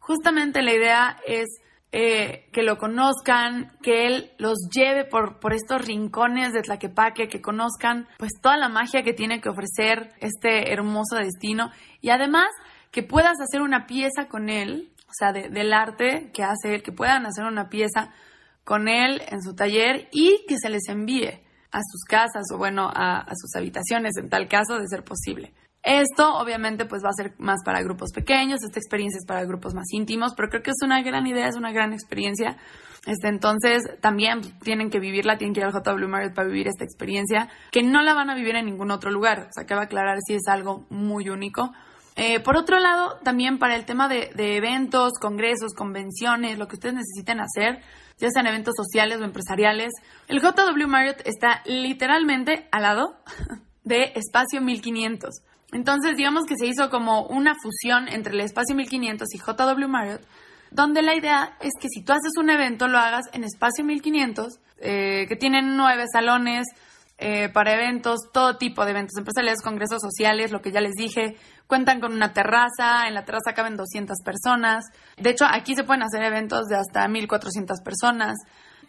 [0.00, 1.46] Justamente la idea es
[1.92, 7.40] eh, que lo conozcan, que él los lleve por, por estos rincones de Tlaquepaque, que
[7.40, 11.70] conozcan pues toda la magia que tiene que ofrecer este hermoso destino
[12.02, 12.48] y además
[12.90, 16.92] que puedas hacer una pieza con él, o sea, del arte que hace él, que
[16.92, 18.10] puedan hacer una pieza
[18.64, 21.42] con él en su taller y que se les envíe
[21.72, 25.52] a sus casas o bueno, a, sus habitaciones en tal caso de ser posible.
[25.82, 29.74] Esto obviamente pues va a ser más para grupos pequeños, esta experiencia es para grupos
[29.74, 32.56] más íntimos, pero creo que es una gran idea, es una gran experiencia.
[33.06, 36.84] Este, entonces también tienen que vivirla, tienen que ir al JW Marriott para vivir esta
[36.84, 39.46] experiencia, que no la van a vivir en ningún otro lugar.
[39.48, 41.72] O sea, que va a aclarar si es algo muy único.
[42.16, 46.76] Eh, por otro lado, también para el tema de, de eventos, congresos, convenciones, lo que
[46.76, 47.82] ustedes necesiten hacer,
[48.18, 49.92] ya sean eventos sociales o empresariales.
[50.28, 53.16] El JW Marriott está literalmente al lado
[53.84, 55.42] de Espacio 1500.
[55.72, 60.22] Entonces, digamos que se hizo como una fusión entre el Espacio 1500 y JW Marriott,
[60.70, 64.58] donde la idea es que si tú haces un evento, lo hagas en Espacio 1500,
[64.78, 66.66] eh, que tienen nueve salones,
[67.22, 71.36] eh, para eventos, todo tipo de eventos empresariales, congresos sociales, lo que ya les dije.
[71.70, 74.86] Cuentan con una terraza, en la terraza caben 200 personas.
[75.16, 78.34] De hecho, aquí se pueden hacer eventos de hasta 1400 personas.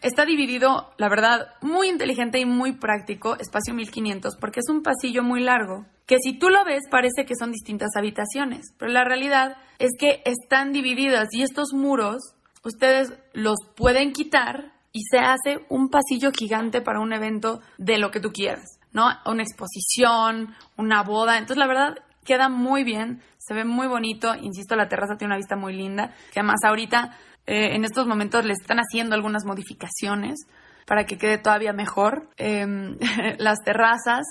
[0.00, 5.22] Está dividido, la verdad, muy inteligente y muy práctico, espacio 1500, porque es un pasillo
[5.22, 9.58] muy largo, que si tú lo ves parece que son distintas habitaciones, pero la realidad
[9.78, 15.88] es que están divididas y estos muros ustedes los pueden quitar y se hace un
[15.88, 19.06] pasillo gigante para un evento de lo que tú quieras, ¿no?
[19.24, 21.38] Una exposición, una boda.
[21.38, 24.34] Entonces, la verdad, queda muy bien, se ve muy bonito.
[24.34, 28.44] Insisto, la terraza tiene una vista muy linda, que además ahorita, eh, en estos momentos,
[28.44, 30.46] le están haciendo algunas modificaciones
[30.86, 32.96] para que quede todavía mejor em,
[33.38, 34.26] las terrazas.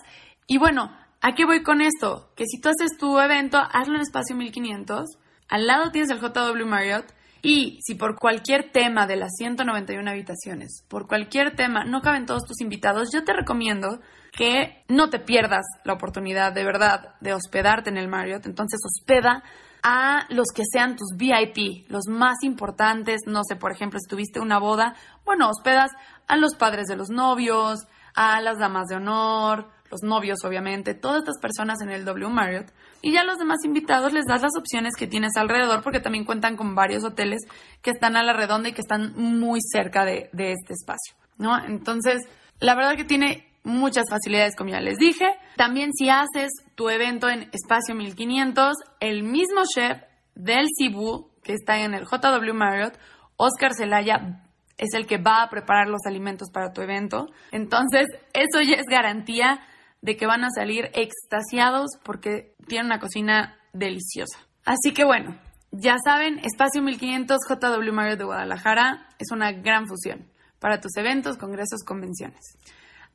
[0.47, 2.31] Y bueno, ¿a qué voy con esto?
[2.35, 5.17] Que si tú haces tu evento, hazlo en espacio 1500.
[5.49, 10.85] Al lado tienes el JW Marriott y si por cualquier tema de las 191 habitaciones,
[10.87, 13.99] por cualquier tema no caben todos tus invitados, yo te recomiendo
[14.31, 18.45] que no te pierdas la oportunidad de verdad de hospedarte en el Marriott.
[18.45, 19.43] Entonces hospeda
[19.83, 23.21] a los que sean tus VIP, los más importantes.
[23.25, 25.91] No sé, por ejemplo, si tuviste una boda, bueno, hospedas
[26.27, 31.19] a los padres de los novios, a las damas de honor, los novios, obviamente, todas
[31.19, 32.71] estas personas en el W Marriott.
[33.01, 36.55] Y ya los demás invitados les das las opciones que tienes alrededor, porque también cuentan
[36.55, 37.41] con varios hoteles
[37.81, 41.57] que están a la redonda y que están muy cerca de, este espacio, ¿no?
[41.65, 42.21] Entonces,
[42.59, 45.25] la verdad que tiene muchas facilidades, como ya les dije.
[45.55, 49.97] También si haces tu evento en Espacio 1500, el mismo chef
[50.35, 52.97] del Cebu, que está en el JW Marriott,
[53.37, 54.43] Oscar Zelaya,
[54.77, 57.27] es el que va a preparar los alimentos para tu evento.
[57.51, 59.61] Entonces, eso ya es garantía
[60.01, 64.39] de que van a salir extasiados porque tienen una cocina deliciosa.
[64.65, 65.39] Así que bueno,
[65.71, 70.27] ya saben, Espacio 1500 JW Marriott de Guadalajara es una gran fusión
[70.59, 72.57] para tus eventos, congresos, convenciones.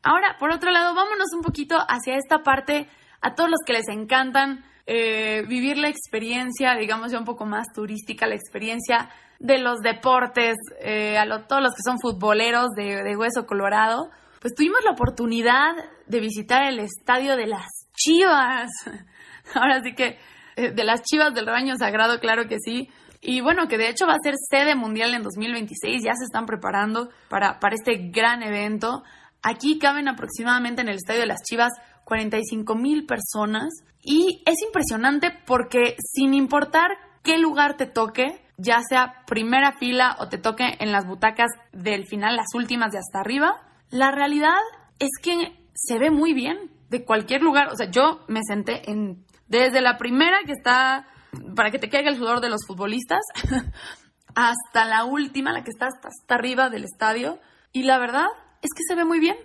[0.07, 2.89] Ahora, por otro lado, vámonos un poquito hacia esta parte
[3.21, 7.67] a todos los que les encantan eh, vivir la experiencia, digamos ya un poco más
[7.75, 13.47] turística, la experiencia de los deportes, eh, a todos los que son futboleros de hueso
[13.47, 14.11] colorado
[14.47, 15.75] pues tuvimos la oportunidad
[16.07, 17.67] de visitar el estadio de las
[17.97, 18.71] Chivas.
[19.55, 20.19] Ahora sí que
[20.55, 22.89] eh, de las Chivas del Rebaño Sagrado, claro que sí.
[23.21, 26.47] Y bueno, que de hecho va a ser sede mundial en 2026, ya se están
[26.47, 29.03] preparando para, para este gran evento.
[29.49, 31.73] Aquí caben aproximadamente en el estadio de las Chivas
[32.05, 33.69] 45 mil personas
[34.03, 36.91] y es impresionante porque sin importar
[37.23, 42.07] qué lugar te toque, ya sea primera fila o te toque en las butacas del
[42.07, 44.59] final, las últimas de hasta arriba, la realidad
[44.99, 47.69] es que se ve muy bien de cualquier lugar.
[47.69, 51.07] O sea, yo me senté en Desde la primera que está
[51.55, 53.21] para que te caiga el sudor de los futbolistas,
[54.35, 57.39] hasta la última, la que está hasta, arriba del estadio.
[57.73, 58.27] Y la verdad
[58.67, 59.37] es que se ve muy bien.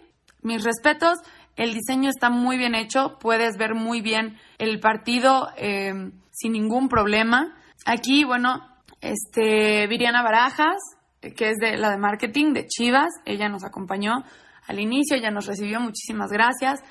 [0.41, 1.19] Mis respetos,
[1.55, 6.89] el diseño está muy bien hecho, puedes ver muy bien el partido eh, sin ningún
[6.89, 7.55] problema.
[7.85, 8.67] Aquí, bueno,
[9.01, 10.77] este, Viriana Barajas,
[11.21, 14.23] que es de la de marketing de Chivas, ella nos acompañó
[14.67, 16.81] al inicio, ella nos recibió, muchísimas gracias.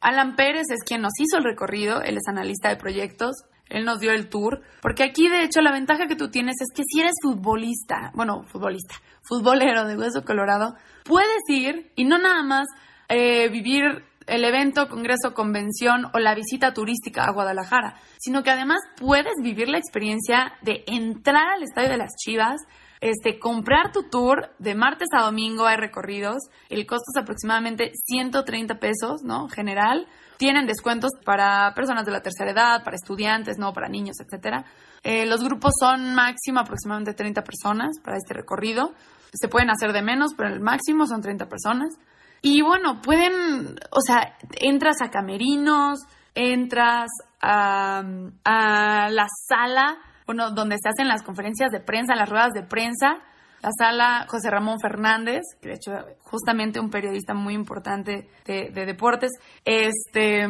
[0.00, 3.36] Alan Pérez es quien nos hizo el recorrido, él es analista de proyectos,
[3.68, 6.68] él nos dio el tour, porque aquí de hecho la ventaja que tú tienes es
[6.74, 12.42] que si eres futbolista, bueno, futbolista, futbolero de Hueso Colorado, puedes ir y no nada
[12.42, 12.66] más
[13.08, 18.80] eh, vivir el evento, congreso, convención o la visita turística a Guadalajara, sino que además
[18.96, 22.60] puedes vivir la experiencia de entrar al Estadio de las Chivas,
[23.00, 26.38] este, comprar tu tour de martes a domingo hay recorridos,
[26.70, 29.48] el costo es aproximadamente 130 pesos, ¿no?
[29.48, 30.06] General.
[30.38, 33.72] Tienen descuentos para personas de la tercera edad, para estudiantes, ¿no?
[33.72, 34.64] Para niños, etcétera.
[35.02, 38.92] Eh, los grupos son máximo aproximadamente 30 personas para este recorrido.
[39.32, 41.94] Se pueden hacer de menos, pero el máximo son 30 personas.
[42.42, 46.00] Y bueno, pueden, o sea, entras a camerinos,
[46.34, 47.08] entras
[47.40, 48.02] a,
[48.44, 53.18] a la sala bueno, donde se hacen las conferencias de prensa, las ruedas de prensa,
[53.66, 59.32] la sala José Ramón Fernández, que de hecho justamente un periodista muy importante de, deportes,
[59.64, 60.46] este,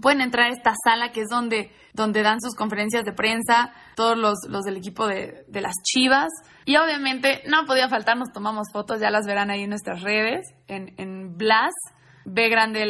[0.00, 4.16] pueden entrar a esta sala que es donde, donde dan sus conferencias de prensa, todos
[4.16, 6.30] los, los del equipo de, de, las Chivas.
[6.64, 10.46] Y obviamente no podía faltar, nos tomamos fotos, ya las verán ahí en nuestras redes,
[10.68, 11.72] en, en Blas.
[12.24, 12.86] B grande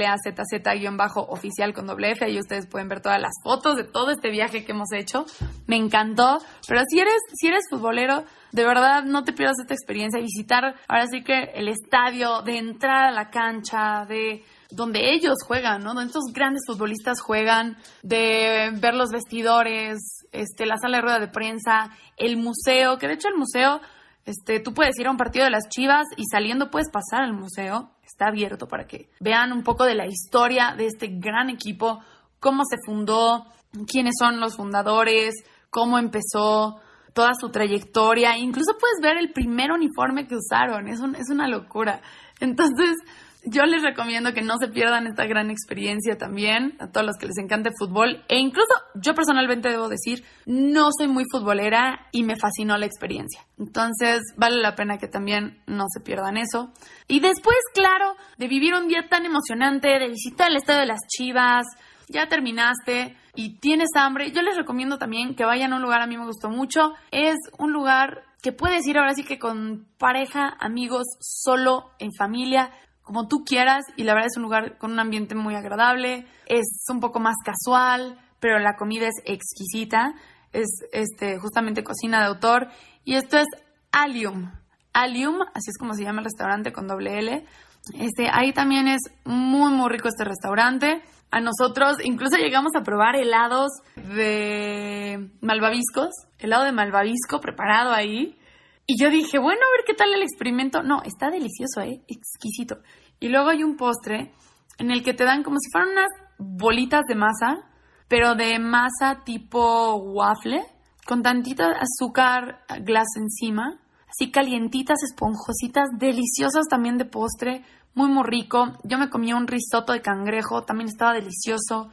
[0.79, 2.25] guion bajo oficial con doble F.
[2.25, 5.25] Ahí ustedes pueden ver todas las fotos de todo este viaje que hemos hecho.
[5.67, 6.39] Me encantó.
[6.69, 10.21] Pero si eres, si eres futbolero, de verdad no te pierdas esta experiencia.
[10.21, 15.83] Visitar ahora sí que el estadio, de entrar a la cancha, de donde ellos juegan,
[15.83, 15.95] ¿no?
[15.95, 19.99] Donde estos grandes futbolistas juegan, de ver los vestidores,
[20.33, 23.81] este, la sala de rueda de prensa, el museo, que de hecho el museo,
[24.25, 27.35] este, tú puedes ir a un partido de las Chivas y saliendo puedes pasar al
[27.35, 32.01] museo está abierto para que vean un poco de la historia de este gran equipo,
[32.39, 33.47] cómo se fundó,
[33.87, 35.35] quiénes son los fundadores,
[35.71, 36.81] cómo empezó,
[37.15, 38.37] toda su trayectoria.
[38.39, 42.03] Incluso puedes ver el primer uniforme que usaron, es, es una locura.
[42.41, 42.97] Entonces,
[43.45, 47.27] yo les recomiendo que no se pierdan esta gran experiencia también, a todos los que
[47.27, 48.25] les encante el fútbol.
[48.29, 53.45] E incluso yo personalmente debo decir, no soy muy futbolera y me fascinó la experiencia.
[53.59, 56.73] Entonces vale la pena que también no se pierdan eso.
[57.09, 61.01] Y después, claro, de vivir un día tan emocionante, de visitar el estadio de las
[61.09, 61.67] Chivas,
[62.09, 66.07] ya terminaste y tienes hambre, yo les recomiendo también que vayan a un lugar, a
[66.07, 70.57] mí me gustó mucho, es un lugar que puedes ir ahora sí que con pareja,
[70.61, 72.71] amigos, solo, en familia,
[73.03, 76.85] como tú quieras y la verdad es un lugar con un ambiente muy agradable, es
[76.89, 80.15] un poco más casual, pero la comida es exquisita,
[80.53, 82.69] es este justamente cocina de autor
[83.05, 83.47] y esto es
[83.91, 84.53] Alium.
[84.93, 87.47] Alium, así es como se llama el restaurante con doble L.
[87.95, 91.03] Este, ahí también es muy muy rico este restaurante.
[91.31, 98.39] A nosotros incluso llegamos a probar helados de malvaviscos, helado de malvavisco preparado ahí.
[98.87, 100.83] Y yo dije, bueno, a ver qué tal el experimento.
[100.83, 102.03] No, está delicioso, ¿eh?
[102.09, 102.79] Exquisito.
[103.21, 104.33] Y luego hay un postre
[104.79, 107.69] en el que te dan como si fueran unas bolitas de masa,
[108.09, 110.63] pero de masa tipo waffle,
[111.07, 117.65] con tantita azúcar glass encima, así calientitas, esponjositas, deliciosas también de postre,
[117.95, 118.79] muy muy rico.
[118.85, 121.91] Yo me comí un risotto de cangrejo, también estaba delicioso.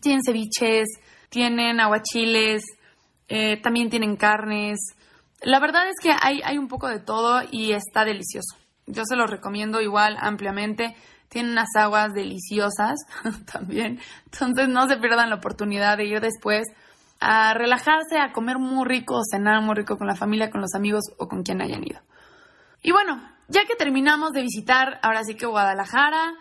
[0.00, 0.86] Tienen ceviches,
[1.30, 2.62] tienen aguachiles,
[3.28, 4.78] eh, también tienen carnes,
[5.42, 8.56] la verdad es que hay, hay un poco de todo y está delicioso.
[8.86, 10.96] Yo se los recomiendo igual ampliamente.
[11.28, 12.98] Tienen unas aguas deliciosas
[13.52, 14.00] también.
[14.32, 16.66] Entonces no se pierdan la oportunidad de ir después
[17.20, 21.04] a relajarse, a comer muy rico, cenar muy rico con la familia, con los amigos
[21.18, 22.00] o con quien hayan ido.
[22.82, 26.34] Y bueno, ya que terminamos de visitar ahora sí que Guadalajara,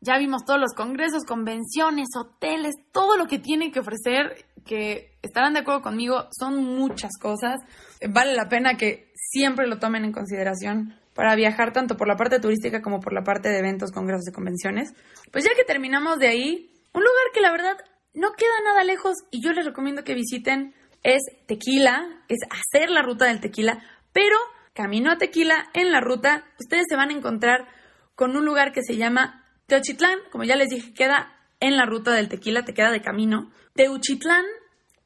[0.00, 5.54] ya vimos todos los congresos, convenciones, hoteles, todo lo que tiene que ofrecer, que estarán
[5.54, 7.60] de acuerdo conmigo, son muchas cosas.
[8.08, 12.40] Vale la pena que siempre lo tomen en consideración para viajar tanto por la parte
[12.40, 14.92] turística como por la parte de eventos, congresos y convenciones.
[15.30, 17.76] Pues ya que terminamos de ahí, un lugar que la verdad
[18.14, 23.02] no queda nada lejos y yo les recomiendo que visiten es Tequila, es hacer la
[23.02, 23.82] ruta del tequila,
[24.12, 24.36] pero
[24.72, 27.68] camino a Tequila en la ruta ustedes se van a encontrar
[28.14, 32.12] con un lugar que se llama Teochitlán, como ya les dije, queda en la ruta
[32.12, 33.50] del tequila, te queda de camino.
[33.74, 34.44] Teuchitlán,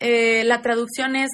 [0.01, 1.31] eh, la traducción es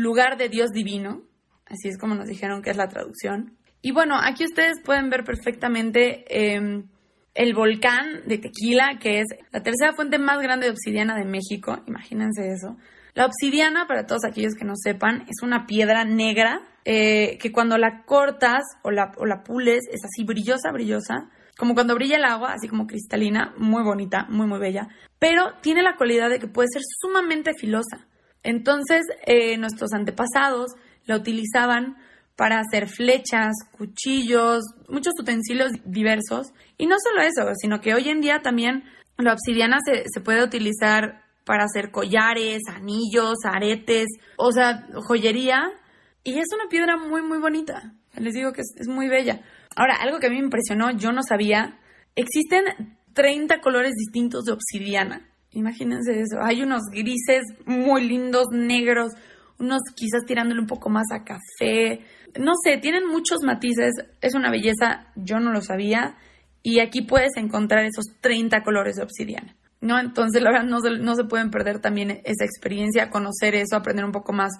[0.00, 1.22] lugar de Dios divino,
[1.66, 3.56] así es como nos dijeron que es la traducción.
[3.82, 6.88] Y bueno, aquí ustedes pueden ver perfectamente em,
[7.34, 11.78] el volcán de Tequila, que es la tercera fuente más grande de obsidiana de México,
[11.86, 12.76] imagínense eso.
[13.14, 17.76] La obsidiana, para todos aquellos que no sepan, es una piedra negra eh, que cuando
[17.78, 22.24] la cortas o la, o la pules es así brillosa, brillosa, como cuando brilla el
[22.24, 24.88] agua, así como cristalina, muy bonita, muy, muy bella,
[25.18, 28.06] pero tiene la cualidad de que puede ser sumamente filosa.
[28.42, 30.72] Entonces, eh, nuestros antepasados
[31.06, 31.96] la utilizaban
[32.36, 36.52] para hacer flechas, cuchillos, muchos utensilios diversos.
[36.78, 38.84] Y no solo eso, sino que hoy en día también
[39.18, 45.70] la obsidiana se, se puede utilizar para hacer collares, anillos, aretes, o sea, joyería.
[46.22, 47.94] Y es una piedra muy, muy bonita.
[48.16, 49.40] Les digo que es, muy bella.
[49.76, 51.78] Ahora, algo que a mí me impresionó, yo no sabía,
[52.14, 52.64] existen
[53.14, 55.28] 30 colores distintos de obsidiana.
[55.52, 56.40] Imagínense eso.
[56.42, 59.12] Hay unos grises muy lindos, negros,
[59.58, 62.04] unos quizás tirándole un poco más a café.
[62.38, 63.94] No sé, tienen muchos matices.
[64.20, 66.16] Es una belleza, yo no lo sabía.
[66.62, 69.56] Y aquí puedes encontrar esos 30 colores de obsidiana.
[69.80, 69.98] ¿No?
[69.98, 74.04] Entonces, la verdad, no se, no se pueden perder también esa experiencia, conocer eso, aprender
[74.04, 74.52] un poco más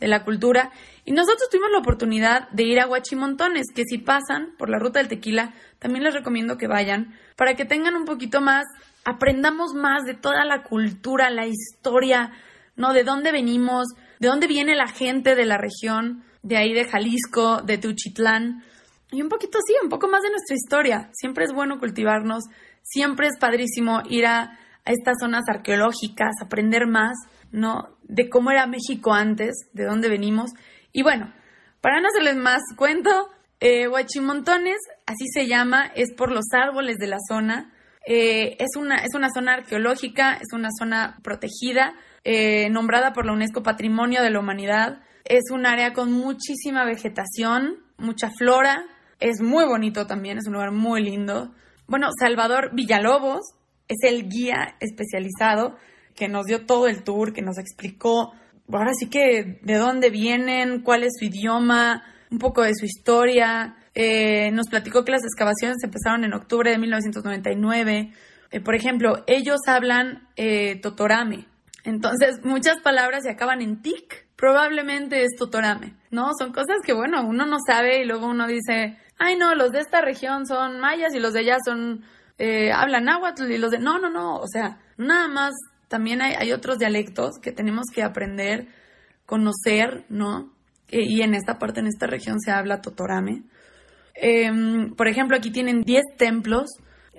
[0.00, 0.70] de la cultura.
[1.04, 5.00] Y nosotros tuvimos la oportunidad de ir a Huachimontones, que si pasan por la ruta
[5.00, 8.64] del tequila, también les recomiendo que vayan, para que tengan un poquito más,
[9.04, 12.32] aprendamos más de toda la cultura, la historia,
[12.76, 12.92] ¿no?
[12.92, 13.88] De dónde venimos,
[14.18, 18.64] de dónde viene la gente de la región, de ahí de Jalisco, de Tuchitlán.
[19.10, 21.10] Y un poquito así, un poco más de nuestra historia.
[21.12, 22.44] Siempre es bueno cultivarnos,
[22.82, 27.14] siempre es padrísimo ir a, estas zonas arqueológicas, aprender más,
[27.52, 27.98] ¿no?
[28.04, 30.50] De cómo era México antes, de dónde venimos.
[30.92, 31.32] Y bueno,
[31.82, 33.10] para no hacerles más cuento,
[33.60, 37.74] eh, Huachimontones, así se llama, es por los árboles de la zona.
[38.10, 41.92] Eh, es, una, es una zona arqueológica, es una zona protegida,
[42.24, 45.02] eh, nombrada por la UNESCO Patrimonio de la Humanidad.
[45.26, 48.82] Es un área con muchísima vegetación, mucha flora.
[49.20, 51.52] Es muy bonito también, es un lugar muy lindo.
[51.86, 53.42] Bueno, Salvador Villalobos
[53.88, 55.76] es el guía especializado
[56.16, 58.32] que nos dio todo el tour, que nos explicó
[58.72, 63.76] ahora sí que de dónde vienen, cuál es su idioma, un poco de su historia.
[64.00, 68.12] Eh, nos platicó que las excavaciones empezaron en octubre de 1999.
[68.52, 71.48] Eh, por ejemplo, ellos hablan eh, totorame,
[71.88, 74.26] entonces, muchas palabras se acaban en tic.
[74.36, 76.30] Probablemente es totorame, ¿no?
[76.38, 79.80] Son cosas que, bueno, uno no sabe y luego uno dice, ay, no, los de
[79.80, 82.04] esta región son mayas y los de allá son,
[82.38, 83.80] eh, hablan náhuatl y los de...
[83.80, 85.54] No, no, no, o sea, nada más,
[85.88, 88.68] también hay, otros dialectos que tenemos que aprender,
[89.26, 90.52] conocer, ¿no?
[90.88, 93.42] E, y en esta parte, en esta región, se habla totorame.
[94.20, 96.66] Em, por ejemplo, aquí tienen 10 templos,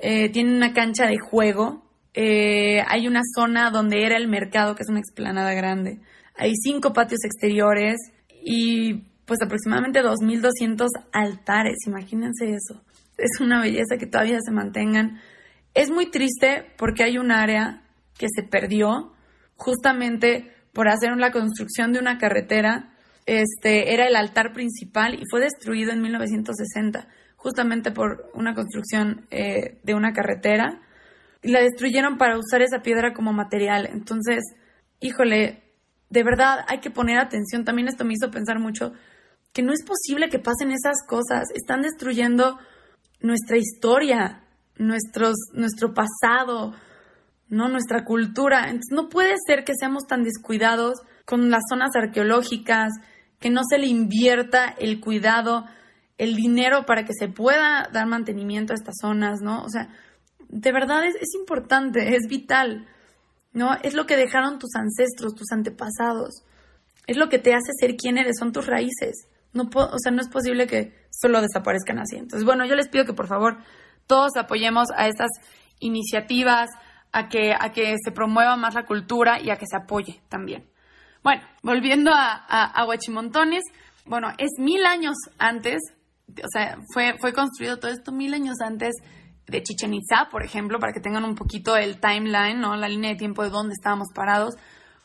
[0.02, 4.84] eh, tienen una cancha de juego, eh, hay una zona donde era el mercado, que
[4.84, 6.00] es una explanada grande.
[6.36, 7.98] Hay cinco patios exteriores
[8.44, 11.78] y pues aproximadamente 2.200 altares.
[11.86, 12.84] Imagínense eso.
[13.18, 15.20] Es una belleza que todavía se mantengan.
[15.74, 17.84] Es muy triste porque hay un área
[18.18, 19.14] que se perdió
[19.56, 22.89] justamente por hacer la construcción de una carretera.
[23.30, 29.80] Este era el altar principal y fue destruido en 1960 justamente por una construcción eh,
[29.84, 30.82] de una carretera
[31.44, 33.88] y la destruyeron para usar esa piedra como material.
[33.94, 34.44] Entonces,
[35.00, 35.62] híjole,
[36.10, 37.66] de verdad hay que poner atención.
[37.66, 38.94] También esto me hizo pensar mucho
[39.54, 41.50] que no es posible que pasen esas cosas.
[41.54, 42.58] Están destruyendo
[43.22, 44.44] nuestra historia,
[44.76, 46.74] nuestros, nuestro pasado,
[47.48, 47.70] ¿no?
[47.70, 48.70] nuestra cultura.
[48.70, 52.92] Entonces, no puede ser que seamos tan descuidados con las zonas arqueológicas,
[53.40, 55.66] que no se le invierta el cuidado,
[56.18, 59.64] el dinero para que se pueda dar mantenimiento a estas zonas, ¿no?
[59.64, 59.90] O sea,
[60.50, 62.88] de verdad es, es importante, es vital,
[63.54, 63.76] ¿no?
[63.84, 66.44] Es lo que dejaron tus ancestros, tus antepasados.
[67.08, 69.28] Es lo que te hace ser quien eres, son tus raíces.
[69.54, 72.18] No o sea, no es posible que solo desaparezcan así.
[72.18, 73.58] Entonces, bueno, yo les pido que por favor
[74.06, 75.32] todos apoyemos a estas
[75.80, 76.70] iniciativas,
[77.12, 80.70] a que, a que se promueva más la cultura y a que se apoye también.
[81.24, 82.34] Bueno, volviendo a,
[82.66, 83.64] a, Huachimontones,
[84.06, 85.82] bueno, es mil años antes,
[86.30, 88.94] o sea, fue, fue construido todo esto mil años antes
[89.48, 92.76] de Chichen Itza, por ejemplo, para que tengan un poquito el timeline, ¿no?
[92.76, 94.56] La línea de tiempo de dónde estábamos parados.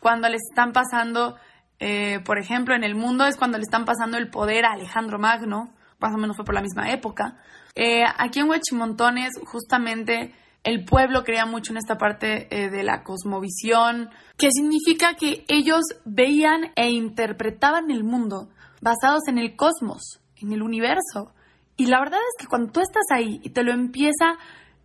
[0.01, 1.37] Cuando les están pasando,
[1.79, 5.19] eh, por ejemplo, en el mundo es cuando le están pasando el poder a Alejandro
[5.19, 7.39] Magno, más o menos fue por la misma época.
[7.75, 10.35] Eh, aquí en Huachimontones, justamente,
[10.65, 15.83] el pueblo creía mucho en esta parte eh, de la cosmovisión, que significa que ellos
[16.07, 18.49] veían e interpretaban el mundo
[18.81, 21.33] basados en el cosmos, en el universo.
[21.77, 24.39] Y la verdad es que cuando tú estás ahí y te lo empieza,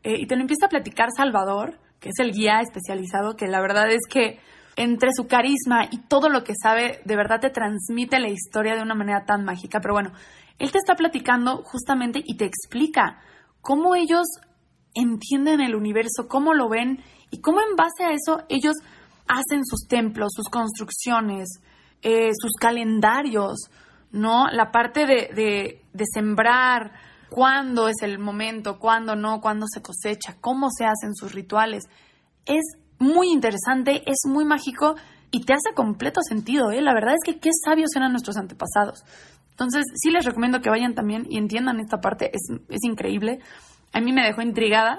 [0.03, 3.61] eh, y te lo empieza a platicar Salvador, que es el guía especializado, que la
[3.61, 4.39] verdad es que
[4.75, 8.81] entre su carisma y todo lo que sabe, de verdad te transmite la historia de
[8.81, 9.79] una manera tan mágica.
[9.81, 10.11] Pero bueno,
[10.57, 13.19] él te está platicando justamente y te explica
[13.61, 14.25] cómo ellos
[14.93, 18.75] entienden el universo, cómo lo ven y cómo en base a eso ellos
[19.27, 21.61] hacen sus templos, sus construcciones,
[22.01, 23.69] eh, sus calendarios,
[24.11, 24.47] ¿no?
[24.47, 26.91] La parte de, de sembrar,
[27.29, 31.85] cuándo es el momento, cuándo no, cuándo se cosecha, cómo se hacen sus rituales.
[32.45, 32.63] Es
[32.97, 34.95] muy interesante, es muy mágico
[35.31, 36.81] y te hace completo sentido, ¿eh?
[36.81, 39.03] La verdad es que qué sabios eran nuestros antepasados.
[39.51, 43.39] Entonces, sí les recomiendo que vayan también y entiendan esta parte, es, es increíble.
[43.93, 44.97] A mí me dejó intrigada.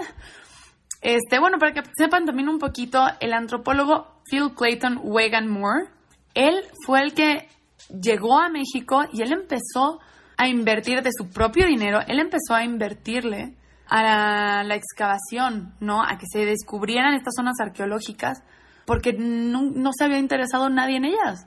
[1.01, 5.89] Este, bueno, para que sepan también un poquito, el antropólogo Phil Clayton Wegan Moore,
[6.35, 7.49] él fue el que
[7.89, 10.01] llegó a México y él empezó
[10.37, 16.03] a invertir de su propio dinero, él empezó a invertirle a la, excavación, ¿no?
[16.03, 18.39] A que se descubrieran estas zonas arqueológicas,
[18.87, 21.47] porque no, se había interesado nadie en ellas.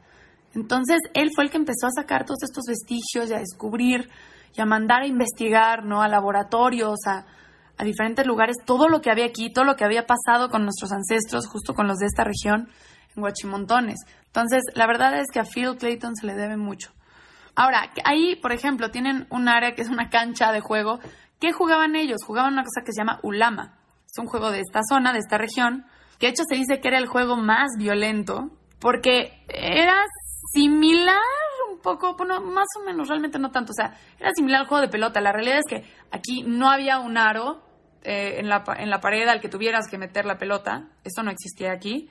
[0.53, 4.09] Entonces, él fue el que empezó a sacar todos estos vestigios y a descubrir
[4.55, 6.01] y a mandar a investigar, ¿no?
[6.01, 7.25] A laboratorios, a,
[7.83, 11.47] diferentes lugares, todo lo que había aquí, todo lo que había pasado con nuestros ancestros,
[11.47, 12.69] justo con los de esta región,
[13.13, 13.99] en Huachimontones.
[14.27, 16.93] Entonces, la verdad es que a Phil Clayton se le debe mucho.
[17.55, 20.99] Ahora, ahí, por ejemplo, tienen un área que es una cancha de juego.
[21.41, 22.23] ¿Qué jugaban ellos?
[22.25, 23.77] Jugaban una cosa que se llama Ulama.
[24.05, 25.85] Es un juego de esta zona, de esta región,
[26.19, 28.49] que de hecho se dice que era el juego más violento,
[28.79, 29.95] porque era
[30.53, 31.17] similar
[31.83, 34.89] poco, bueno, más o menos, realmente no tanto, o sea, era similar al juego de
[34.89, 35.21] pelota.
[35.21, 37.61] La realidad es que aquí no había un aro
[38.01, 41.29] eh, en, la, en la pared al que tuvieras que meter la pelota, eso no
[41.29, 42.09] existía aquí,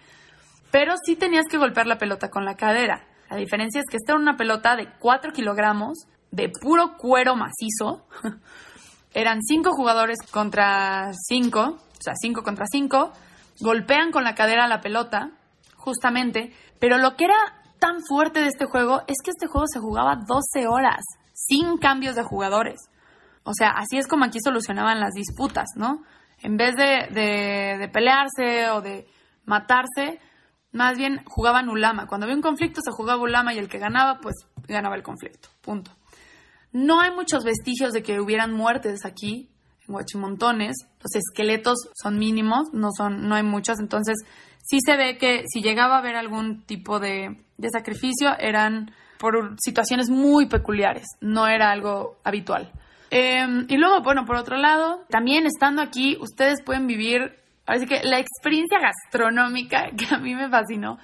[0.71, 3.05] pero sí tenías que golpear la pelota con la cadera.
[3.29, 8.07] La diferencia es que esta era una pelota de 4 kilogramos de puro cuero macizo.
[9.15, 13.13] Eran 5 jugadores contra 5, o sea, 5 contra 5.
[13.61, 15.31] Golpean con la cadera la pelota,
[15.77, 16.53] justamente.
[16.79, 20.15] Pero lo que era tan fuerte de este juego es que este juego se jugaba
[20.15, 22.81] 12 horas, sin cambios de jugadores.
[23.43, 26.05] O sea, así es como aquí solucionaban las disputas, ¿no?
[26.43, 29.09] En vez de, de, pelearse o de
[29.47, 30.21] matarse,
[30.71, 32.07] más bien jugaban ulama.
[32.07, 34.37] Cuando había un conflicto se jugaba ulama y el que ganaba, pues
[34.69, 35.49] ganaba el conflicto.
[35.61, 35.91] Punto.
[36.71, 39.51] No hay muchos vestigios de que hubieran muertes aquí,
[39.89, 40.77] en Huachimontones.
[41.01, 43.81] Los esqueletos son mínimos, no, son, no hay muchos.
[43.81, 44.19] Entonces,
[44.73, 47.37] sí se ve que si llegaba a haber algún tipo de,
[47.71, 52.73] sacrificio, eran por situaciones muy peculiares, no era algo habitual.
[53.11, 58.03] Em, y luego, bueno, por otro lado, también estando aquí, ustedes pueden vivir Así que
[58.03, 60.99] la experiencia gastronómica que a mí me fascinó,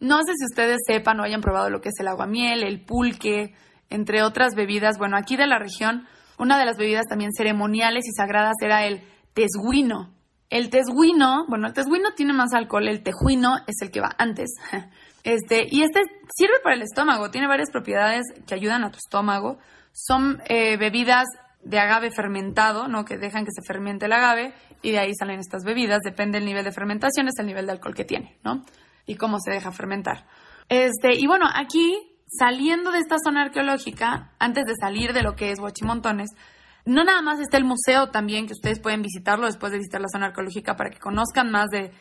[0.00, 3.54] no sé si ustedes sepan o hayan probado lo que es el aguamiel, el pulque,
[3.90, 4.98] entre otras bebidas.
[4.98, 6.06] Bueno, aquí de la región,
[6.38, 9.02] una de las bebidas también ceremoniales y sagradas era el
[9.34, 10.14] tesguino.
[10.50, 14.50] El tesguino, bueno, el tesguino tiene más alcohol, el tejuino es el que va antes.
[15.24, 16.00] Este, y este
[16.34, 19.58] sirve para el estómago, tiene varias propiedades que ayudan a tu estómago.
[19.92, 21.26] Son eh, bebidas
[21.62, 23.04] de agave fermentado, ¿no?
[23.04, 26.00] Que dejan que se fermente el agave y de ahí salen estas bebidas.
[26.02, 28.64] Depende del nivel de fermentación, es el nivel de alcohol que tiene, ¿no?
[29.06, 30.24] Y cómo se deja fermentar.
[30.68, 35.50] Este, y bueno, aquí, saliendo de esta zona arqueológica, antes de salir de lo que
[35.50, 36.30] es Huachimontones,
[36.88, 40.08] no nada más está el museo también, que ustedes pueden visitarlo después de visitar la
[40.08, 41.92] zona arqueológica para que conozcan más de,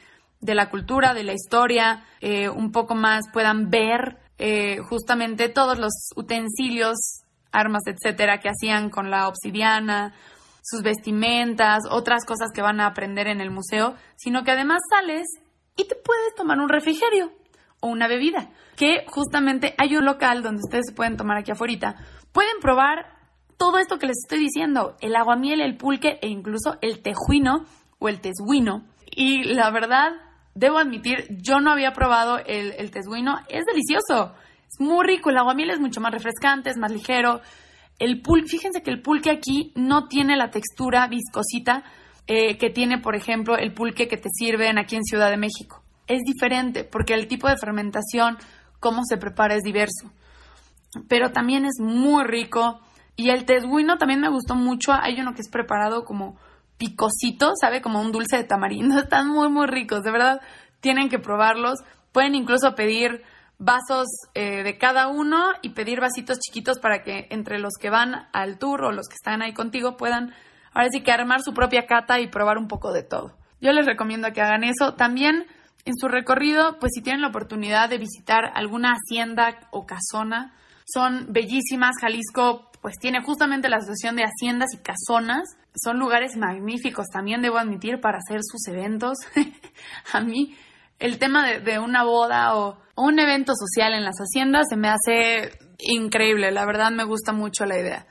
[0.41, 5.91] la cultura, de la historia, eh, un poco más puedan ver eh, justamente todos los
[6.15, 6.95] utensilios
[7.51, 10.13] armas, etcétera, que hacían con la obsidiana,
[10.63, 15.27] sus vestimentas, otras cosas que van a aprender en el museo, sino que además sales
[15.75, 17.33] y te puedes tomar un refrigerio
[17.81, 21.95] o una bebida, que justamente hay un local donde ustedes pueden tomar aquí afuera.
[22.31, 23.16] Pueden probar
[23.57, 27.65] todo esto que les estoy diciendo, el aguamiel, el pulque e incluso el tejuino
[27.99, 28.85] o el tesguino.
[29.09, 30.11] Y la verdad,
[30.53, 34.33] debo admitir, yo no había probado el, el es delicioso.
[34.67, 37.41] Es muy rico, el aguamiel es mucho más refrescante, es más ligero.
[37.99, 41.83] El pulque, fíjense que el pulque aquí no tiene la textura viscosita
[42.27, 45.81] eh, que tiene, por ejemplo, el pulque que te sirven aquí en Ciudad de México.
[46.07, 48.37] Es diferente porque el tipo de fermentación,
[48.79, 50.11] cómo se prepara es diverso.
[51.07, 52.79] Pero también es muy rico.
[53.17, 54.93] Y el tesguino también me gustó mucho.
[54.93, 56.37] Hay uno que es preparado como
[56.77, 57.81] picosito, ¿sabe?
[57.81, 58.99] Como un dulce de tamarindo.
[59.01, 60.03] Están muy, muy ricos.
[60.03, 60.39] De verdad,
[60.79, 61.79] tienen que probarlos.
[62.11, 63.23] Pueden incluso pedir
[63.57, 64.05] vasos
[64.35, 68.59] eh, de cada uno y pedir vasitos chiquitos para que entre los que van al
[68.59, 70.31] tour o los que están ahí contigo puedan
[70.73, 73.35] ahora sí que armar su propia cata y probar un poco de todo.
[73.59, 74.93] Yo les recomiendo que hagan eso.
[74.93, 75.47] También
[75.85, 80.53] en su recorrido, pues si tienen la oportunidad de visitar alguna hacienda o casona,
[80.85, 81.95] son bellísimas.
[81.99, 85.57] Jalisco pues tiene justamente la asociación de haciendas y casonas.
[85.75, 89.17] Son lugares magníficos también, debo admitir, para hacer sus eventos.
[90.13, 90.55] A mí
[90.97, 95.59] el tema de, una boda o, un evento social en las haciendas se me hace
[95.79, 98.05] increíble, la verdad me gusta mucho la idea.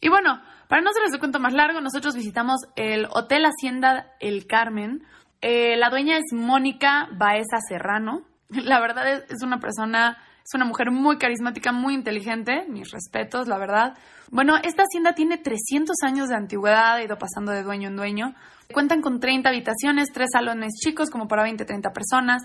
[0.00, 4.46] Y bueno, para no hacerles el cuento más largo, nosotros visitamos el Hotel Hacienda El
[4.46, 5.02] Carmen.
[5.40, 8.22] Eh, la dueña es Mónica Baeza Serrano.
[8.48, 10.18] La verdad es una persona
[10.50, 13.96] es una mujer muy carismática, muy inteligente, mis respetos, la verdad.
[14.32, 18.34] Bueno, esta hacienda tiene 300 años de antigüedad, ha ido pasando de dueño en dueño.
[18.72, 22.42] Cuentan con 30 habitaciones, tres salones chicos como para 20, 30 personas.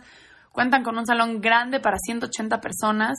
[0.51, 3.17] Cuentan con un salón grande para 180 personas.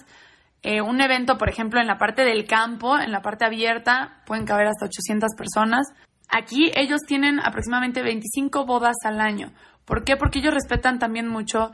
[0.63, 4.47] Eh, un evento, por ejemplo, en la parte del campo, en la parte abierta, pueden
[4.47, 5.89] caber hasta 800 personas.
[6.29, 9.53] Aquí ellos tienen aproximadamente 25 bodas al año.
[9.85, 10.17] ¿Por qué?
[10.17, 11.73] Porque ellos respetan también mucho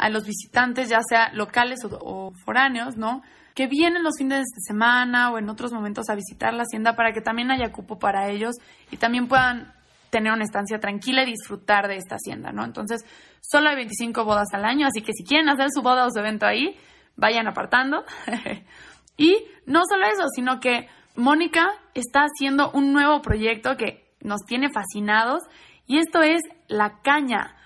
[0.00, 3.22] a los visitantes, ya sea locales o, foráneos, ¿no?
[3.54, 7.12] Que vienen los fines de semana o en otros momentos a visitar la hacienda para
[7.12, 8.56] que también haya cupo para ellos
[8.90, 9.72] y también puedan
[10.08, 12.64] tener una estancia tranquila y disfrutar de esta hacienda, ¿no?
[12.64, 13.04] Entonces,
[13.40, 16.18] solo hay 25 bodas al año, así que si quieren hacer su boda o su
[16.18, 16.76] evento ahí,
[17.16, 18.04] vayan apartando.
[19.16, 19.36] y
[19.66, 25.42] no solo eso, sino que Mónica está haciendo un nuevo proyecto que nos tiene fascinados
[25.86, 27.56] y esto es la caña.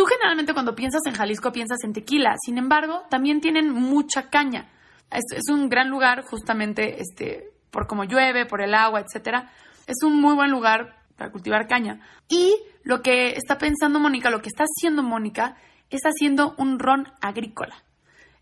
[0.00, 4.70] Tú generalmente cuando piensas en Jalisco piensas en tequila, sin embargo, también tienen mucha caña.
[5.10, 9.52] Es, un gran lugar justamente este, por cómo llueve, por el agua, etcétera.
[9.86, 12.00] Es un muy buen lugar para cultivar caña.
[12.30, 15.58] Y lo que está pensando Mónica, lo que está haciendo Mónica,
[15.90, 17.76] es haciendo un ron agrícola.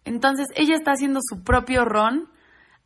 [0.04, 2.30] Entonces, ella está haciendo su propio ron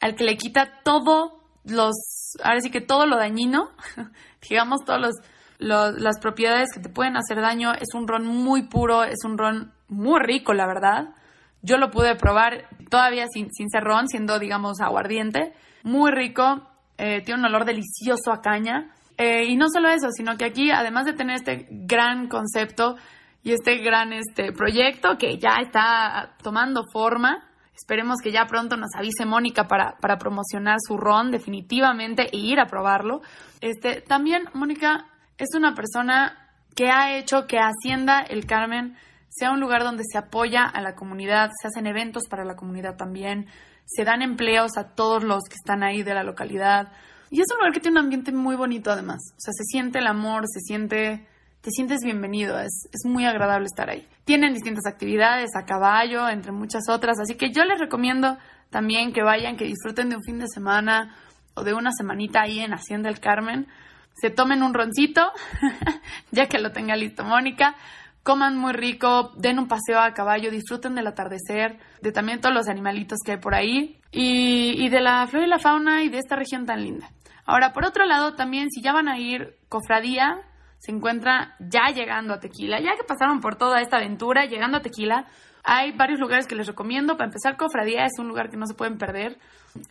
[0.00, 3.68] al que le quita todo los, ahora sí que todo lo dañino,
[4.48, 5.14] digamos, todos los
[5.62, 7.72] las propiedades que te pueden hacer daño.
[7.72, 11.14] Es un ron muy puro, es un ron muy rico, la verdad.
[11.62, 15.52] Yo lo pude probar todavía sin, sin ser ron, siendo, digamos, aguardiente.
[15.84, 18.90] Muy rico, eh, tiene un olor delicioso a caña.
[19.16, 22.96] Eh, y no solo eso, sino que aquí, además de tener este gran concepto
[23.44, 27.44] y este gran este, proyecto que ya está tomando forma,
[27.74, 32.60] esperemos que ya pronto nos avise Mónica para, para promocionar su ron definitivamente e ir
[32.60, 33.20] a probarlo.
[33.60, 35.06] Este, también, Mónica,
[35.43, 36.38] es una persona
[36.76, 38.97] que ha hecho que Hacienda El Carmen
[39.28, 42.97] sea un lugar donde se apoya a la comunidad, se hacen eventos para la comunidad
[42.97, 43.47] también,
[43.84, 46.93] se dan empleos a todos los que están ahí de la localidad.
[47.30, 49.18] Y es un lugar que tiene un ambiente muy bonito además.
[49.32, 51.26] O sea, se siente el amor, se siente,
[51.61, 54.07] te sientes bienvenido, es, es muy agradable estar ahí.
[54.24, 58.38] Tienen distintas actividades a caballo, entre muchas otras, así que yo les recomiendo
[58.70, 61.16] también que vayan, que disfruten de un fin de semana
[61.55, 63.66] o de una semanita ahí en Hacienda El Carmen
[64.14, 65.32] se tomen un roncito,
[66.30, 67.76] ya que lo tenga listo Mónica,
[68.22, 72.68] coman muy rico, den un paseo a caballo, disfruten del atardecer, de también todos los
[72.68, 76.36] animalitos que hay por ahí y, de la flora y la fauna y de esta
[76.36, 77.10] región tan linda.
[77.44, 80.40] Ahora, por otro lado, también si ya van a ir, Cofradía
[80.78, 84.82] se encuentra ya llegando a Tequila, ya que pasaron por toda esta aventura, llegando a
[84.82, 85.26] Tequila,
[85.64, 87.16] hay varios lugares que les recomiendo.
[87.16, 89.38] Para empezar, Cofradía es un lugar que no se pueden perder.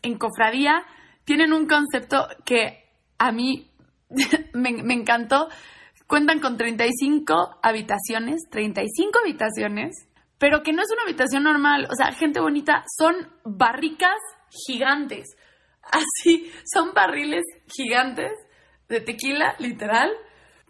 [0.02, 0.84] En Cofradía
[1.24, 2.86] tienen un concepto que
[3.18, 3.71] a mí
[4.54, 5.50] me, encantó.
[6.08, 10.08] Cuentan con 35 habitaciones, 35 habitaciones,
[10.38, 11.88] pero que no es una habitación normal.
[11.90, 14.18] O sea, gente bonita, son barricas
[14.68, 15.36] gigantes.
[15.92, 18.32] Así, son barriles gigantes
[18.90, 20.12] de tequila, literal.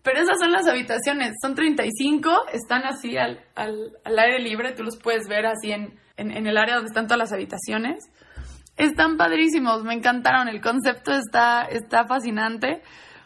[0.03, 3.45] Pero esas son las habitaciones, son 35, están así al,
[4.03, 7.33] aire libre, tú los puedes ver así en, en, el área donde están todas las
[7.33, 8.09] habitaciones.
[8.77, 12.81] Están padrísimos, me encantaron, el concepto está, está fascinante.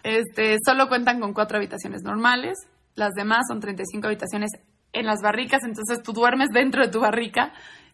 [0.05, 2.59] Este, solo cuentan con cuatro habitaciones normales,
[2.93, 4.51] las demás son 35 habitaciones
[4.93, 7.53] en las barricas, entonces tú duermes dentro de tu barrica.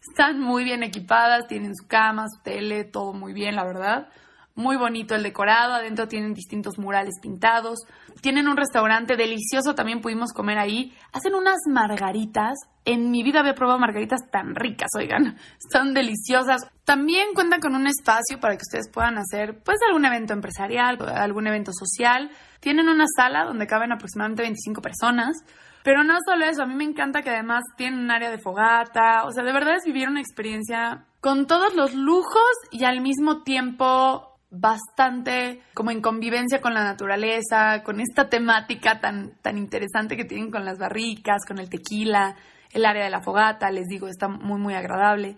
[0.10, 4.10] Están muy bien equipadas, tienen su cama, su tele, todo muy bien, la verdad.
[4.56, 7.80] Muy bonito el decorado, adentro tienen distintos murales pintados.
[8.22, 10.94] Tienen un restaurante delicioso, también pudimos comer ahí.
[11.14, 12.58] Hacen unas margaritas.
[12.84, 15.38] En mi vida había probado margaritas tan ricas, oigan.
[15.72, 16.62] Son deliciosas.
[16.84, 21.48] También cuentan con un espacio para que ustedes puedan hacer pues algún evento empresarial, algún
[21.48, 22.30] evento social.
[22.60, 25.38] Tienen una sala donde caben aproximadamente 25 personas.
[25.84, 29.24] Pero no solo eso, a mí me encanta que además tienen un área de fogata.
[29.26, 33.44] O sea, de verdad es vivir una experiencia con todos los lujos y al mismo
[33.44, 40.26] tiempo bastante como en convivencia con la naturaleza, con esta temática tan, tan interesante que
[40.26, 42.36] tienen con las barricas, con el tequila,
[42.72, 45.38] el área de la fogata, les digo, está muy, muy agradable.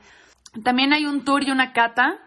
[0.64, 2.20] También hay un tour y una cata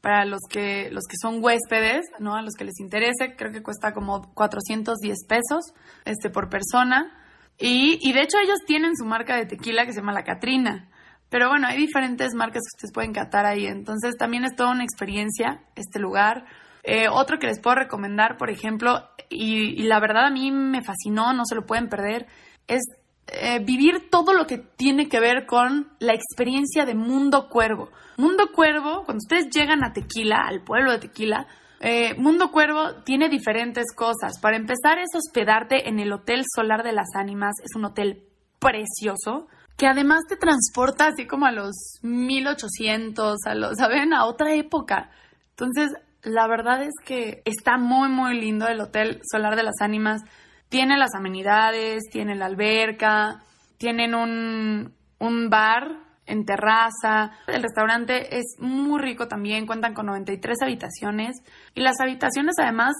[0.00, 2.34] para los que, los que son huéspedes, ¿no?
[2.34, 5.72] A los que les interese, creo que cuesta como 410 pesos
[6.04, 7.12] este, por persona.
[7.58, 10.88] Y, y de hecho ellos tienen su marca de tequila que se llama La Catrina.
[11.32, 13.66] Pero bueno, hay diferentes marcas que ustedes pueden catar ahí.
[13.66, 16.44] Entonces también es toda una experiencia este lugar.
[16.82, 21.32] Eh, otro que les puedo recomendar, por ejemplo, y, la verdad a mí me fascinó,
[21.32, 22.26] no se lo pueden perder,
[22.66, 22.82] es
[23.28, 27.88] eh, vivir todo lo que tiene que ver con la experiencia de Mundo Cuervo.
[28.18, 31.46] Mundo Cuervo, cuando ustedes llegan a Tequila, al pueblo de Tequila,
[31.80, 34.38] eh, Mundo Cuervo tiene diferentes cosas.
[34.38, 37.54] Para empezar es hospedarte en el Hotel Solar de las Ánimas.
[37.64, 38.24] Es un hotel
[38.58, 39.48] precioso
[39.82, 44.14] que además te transporta así como a los 1800, a los, ¿saben?
[44.14, 45.10] A otra época.
[45.50, 45.90] Entonces,
[46.22, 50.22] la verdad es que está muy, muy lindo el Hotel Solar de las Ánimas.
[50.68, 53.42] Tiene las amenidades, tiene la alberca,
[53.76, 57.32] tienen un, un bar en terraza.
[57.48, 61.42] El restaurante es muy rico también, cuentan con 93 habitaciones
[61.74, 62.92] y las habitaciones además,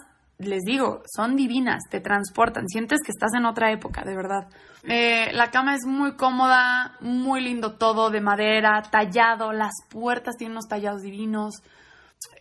[0.44, 4.48] les digo, son divinas, te transportan, sientes que estás en otra época, de verdad.
[4.84, 10.52] Eh, la cama es muy cómoda, muy lindo todo, de madera, tallado, las puertas tienen
[10.52, 11.54] unos tallados divinos.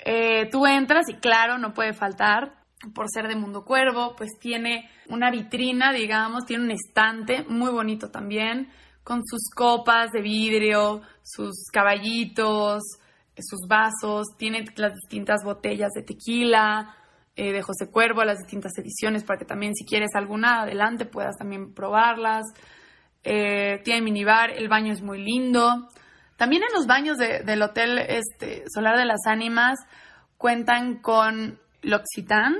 [0.05, 2.53] Eh, tú entras y claro, no puede faltar,
[2.93, 8.09] por ser de Mundo Cuervo, pues tiene una vitrina, digamos, tiene un estante muy bonito
[8.09, 8.69] también,
[9.03, 12.81] con sus copas de vidrio, sus caballitos,
[13.37, 16.95] sus vasos, tiene las distintas botellas de tequila,
[17.35, 21.37] eh, de José Cuervo, las distintas ediciones, para que también si quieres alguna adelante puedas
[21.37, 22.45] también probarlas.
[23.23, 25.89] Eh, tiene minibar, el baño es muy lindo.
[26.35, 29.79] También en los baños del Hotel este, Solar de las Ánimas
[30.37, 32.57] cuentan con L'Occitane,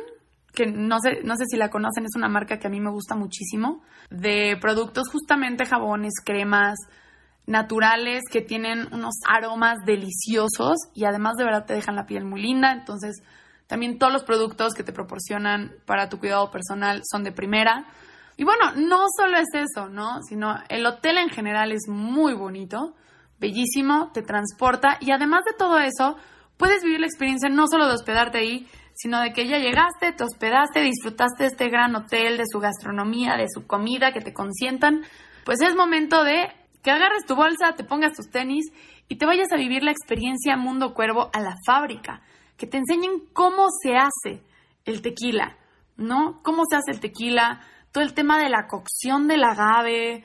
[0.54, 2.92] que no sé, no sé si la conocen, es una marca que a mí me
[2.92, 6.78] gusta muchísimo, de productos justamente jabones, cremas
[7.48, 12.42] naturales que tienen unos aromas deliciosos y además de verdad te dejan la piel muy
[12.42, 12.72] linda.
[12.72, 13.22] Entonces,
[13.72, 17.86] también todos los productos que te proporcionan para tu cuidado personal son de primera.
[18.36, 20.22] Y bueno, no solo es eso, ¿no?
[20.24, 22.98] Sino el hotel en general es muy bonito,
[23.40, 26.18] bellísimo, te transporta y además de todo eso,
[26.58, 30.26] puedes vivir la experiencia no solo de hospedarte ahí, sino de que ya llegaste, te
[30.26, 35.06] hospedaste, disfrutaste de este gran hotel, de su gastronomía, de su comida, que te consientan,
[35.46, 36.52] pues es momento de
[36.84, 38.66] que agarres tu bolsa, te pongas tus tenis
[39.08, 42.22] y te vayas a vivir la experiencia Mundo Cuervo a la fábrica,
[42.62, 44.44] que te enseñen cómo se hace
[44.86, 45.58] el tequila,
[45.98, 46.44] ¿no?
[46.44, 50.24] Cómo se hace el tequila, todo el tema de la cocción del agave.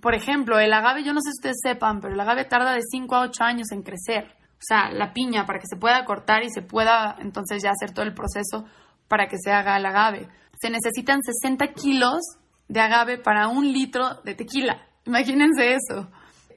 [0.00, 2.82] Por ejemplo, el agave, yo no sé si ustedes sepan, pero el agave tarda de
[2.88, 6.44] 5 a 8 años en crecer o sea, la piña para que se pueda cortar
[6.44, 8.64] y se pueda entonces ya hacer todo el proceso
[9.08, 10.28] para que se haga el agave.
[10.60, 12.20] Se necesitan 60 kilos
[12.68, 14.86] de agave para un litro de tequila.
[15.04, 16.08] Imagínense eso.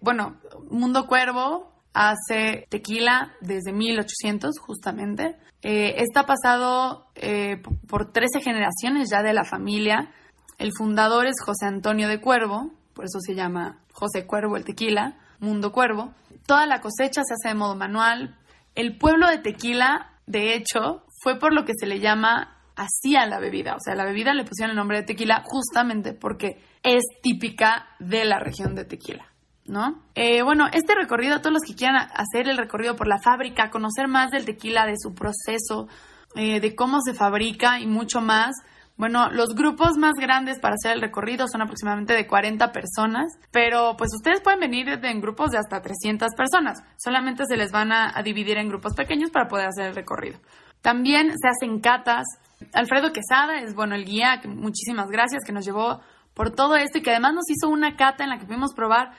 [0.01, 0.35] Bueno,
[0.69, 5.37] Mundo Cuervo hace tequila desde 1800 justamente.
[5.63, 10.11] Eh, está pasado eh, por 13 generaciones ya de la familia.
[10.59, 15.17] El fundador es José Antonio de Cuervo, por eso se llama José Cuervo el tequila.
[15.39, 16.13] Mundo Cuervo.
[16.45, 18.37] Toda la cosecha se hace de modo manual.
[18.73, 23.25] El pueblo de Tequila, de hecho, fue por lo que se le llama así a
[23.25, 23.75] la bebida.
[23.75, 28.25] O sea, la bebida le pusieron el nombre de tequila justamente porque es típica de
[28.25, 29.25] la región de Tequila.
[29.65, 29.99] ¿No?
[30.13, 34.07] Eh, bueno, este recorrido, todos los que quieran hacer el recorrido por la fábrica, conocer
[34.07, 35.87] más del tequila, de su proceso,
[36.35, 38.55] eh, de cómo se fabrica y mucho más,
[38.97, 43.97] bueno, los grupos más grandes para hacer el recorrido son aproximadamente de 40 personas, pero
[43.97, 46.81] pues ustedes pueden venir en grupos de hasta 300 personas.
[46.95, 50.39] Solamente se les van a, dividir en grupos pequeños para poder hacer el recorrido.
[50.81, 52.25] También se hacen catas.
[52.73, 55.99] Alfredo Quesada es, bueno, el guía, muchísimas gracias, que nos llevó
[56.33, 59.11] por todo esto y que además nos hizo una cata en la que pudimos probar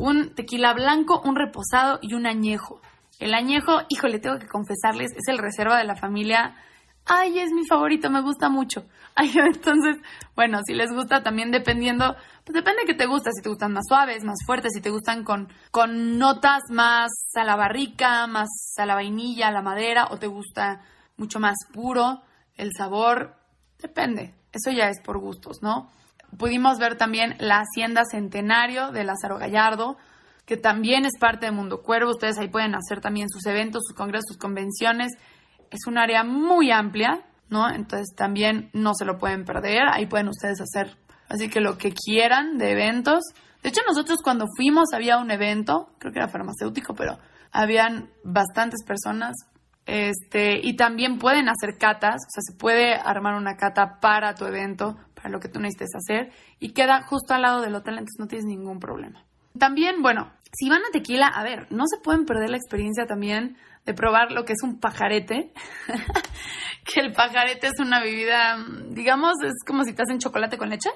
[0.00, 2.80] un tequila blanco, un reposado y un añejo.
[3.18, 6.54] El añejo, híjole, tengo que confesarles, es el reserva de la familia
[7.06, 8.86] ay, es mi favorito, me gusta mucho.
[9.16, 9.96] Ay, entonces,
[10.36, 13.72] bueno, si les gusta también dependiendo, pues depende de qué te gusta, si te gustan
[13.72, 18.48] más suaves, más fuertes, si te gustan con, con notas más a la barrica, más
[18.78, 20.82] a la vainilla, a la madera, o te gusta
[21.16, 22.22] mucho más puro,
[22.56, 23.34] el sabor,
[23.78, 25.90] depende, eso ya es por gustos, ¿no?
[26.38, 29.96] Pudimos ver también la Hacienda Centenario de Lázaro Gallardo,
[30.46, 32.10] que también es parte de Mundo Cuervo.
[32.10, 35.12] Ustedes ahí pueden hacer también sus eventos, sus congresos, sus convenciones
[35.70, 37.70] es un área muy amplia, ¿no?
[37.70, 40.96] Entonces también no se lo pueden perder, ahí pueden ustedes hacer
[41.28, 43.22] así que lo que quieran de eventos.
[43.62, 47.18] De hecho, nosotros cuando fuimos había un evento, creo que era farmacéutico, pero
[47.52, 49.36] habían bastantes personas.
[49.86, 54.44] Este, y también pueden hacer catas, o sea, se puede armar una cata para tu
[54.44, 58.18] evento, para lo que tú necesites hacer, y queda justo al lado del hotel, entonces
[58.18, 59.24] no tienes ningún problema.
[59.58, 63.56] También, bueno, si van a tequila, a ver, no se pueden perder la experiencia también
[63.84, 65.52] de probar lo que es un pajarete,
[66.84, 70.90] que el pajarete es una bebida, digamos, es como si te hacen chocolate con leche,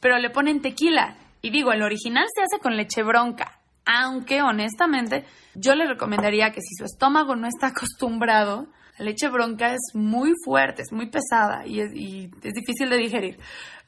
[0.00, 1.16] pero le ponen tequila.
[1.42, 6.60] Y digo, el original se hace con leche bronca, aunque honestamente yo le recomendaría que
[6.60, 8.66] si su estómago no está acostumbrado
[9.00, 12.98] La leche bronca es muy fuerte, es muy pesada y es, y es difícil de
[12.98, 13.38] digerir.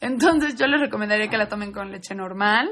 [0.01, 2.71] Entonces yo les recomendaría que la tomen con leche normal,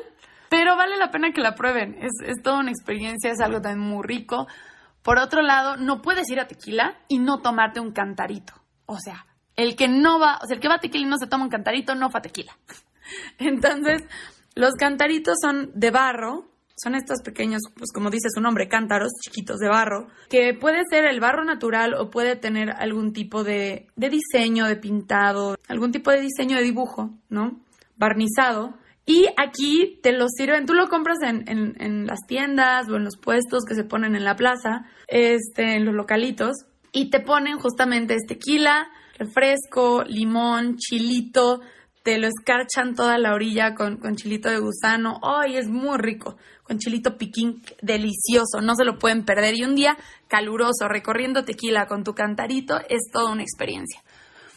[0.49, 1.97] pero vale la pena que la prueben.
[2.01, 4.47] Es, es toda una experiencia, es algo también muy rico.
[5.03, 8.55] Por otro lado, no puedes ir a tequila y no tomarte un cantarito.
[8.87, 11.19] O sea, el que no va, o sea, el que va a tequila y no
[11.19, 12.57] se toma un cantarito, no fue a tequila.
[13.39, 14.03] Entonces,
[14.55, 16.50] los cantaritos son de barro,
[16.83, 21.05] son estos pequeños, pues como dice su nombre, cántaros chiquitos de barro, que puede ser
[21.05, 26.11] el barro natural o puede tener algún tipo de, de diseño, de pintado, algún tipo
[26.11, 27.61] de diseño de dibujo, ¿no?
[27.97, 28.75] Barnizado.
[29.05, 33.05] Y aquí te lo sirven, tú lo compras en, en, en, las tiendas o en
[33.05, 36.57] los puestos que se ponen en la plaza, este, en los localitos,
[36.93, 41.61] y te ponen justamente este tequila, refresco, limón, chilito,
[42.03, 45.21] te lo escarchan toda la orilla con, con chilito de gusano.
[45.23, 46.37] ¡Ay, es muy rico!
[46.63, 49.55] Con chilito piquín, delicioso, no se lo pueden perder.
[49.57, 49.97] Y un día
[50.29, 54.01] caluroso, recorriendo tequila con tu cantarito, es toda una experiencia.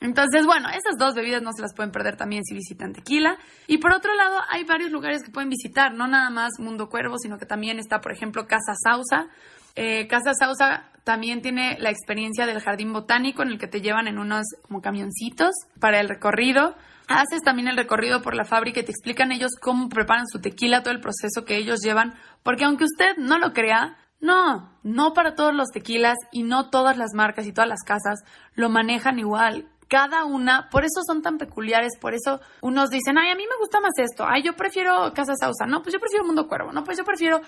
[0.03, 3.37] Entonces, bueno, esas dos bebidas no se las pueden perder también si visitan Tequila.
[3.67, 7.17] Y por otro lado, hay varios lugares que pueden visitar, no nada más Mundo Cuervo,
[7.17, 9.29] sino que también está, por ejemplo, Casa Sausa.
[9.75, 14.09] Eh, Casa Sausa también tiene la experiencia del jardín botánico en el que te llevan
[14.09, 16.75] en unos como camioncitos para el recorrido.
[17.07, 20.83] Haces también el recorrido por la fábrica y te explican ellos cómo preparan su tequila,
[20.83, 25.35] todo el proceso que ellos llevan, porque aunque usted no lo crea, no, no para
[25.35, 28.23] todos los tequilas y no todas las marcas y todas las casas
[28.55, 29.67] lo manejan igual.
[29.89, 33.57] Cada una, por eso son tan peculiares, por eso unos dicen, ay, a mí me
[33.59, 36.85] gusta más esto, ay, yo prefiero Casa Sausa, no, pues yo prefiero Mundo Cuervo, no,
[36.85, 37.41] pues yo prefiero,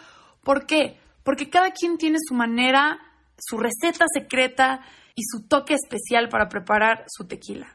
[0.43, 0.99] ¿por qué?
[1.23, 2.99] Porque cada quien tiene su manera,
[3.37, 4.81] su receta secreta
[5.15, 7.67] y su toque especial para preparar su tequila.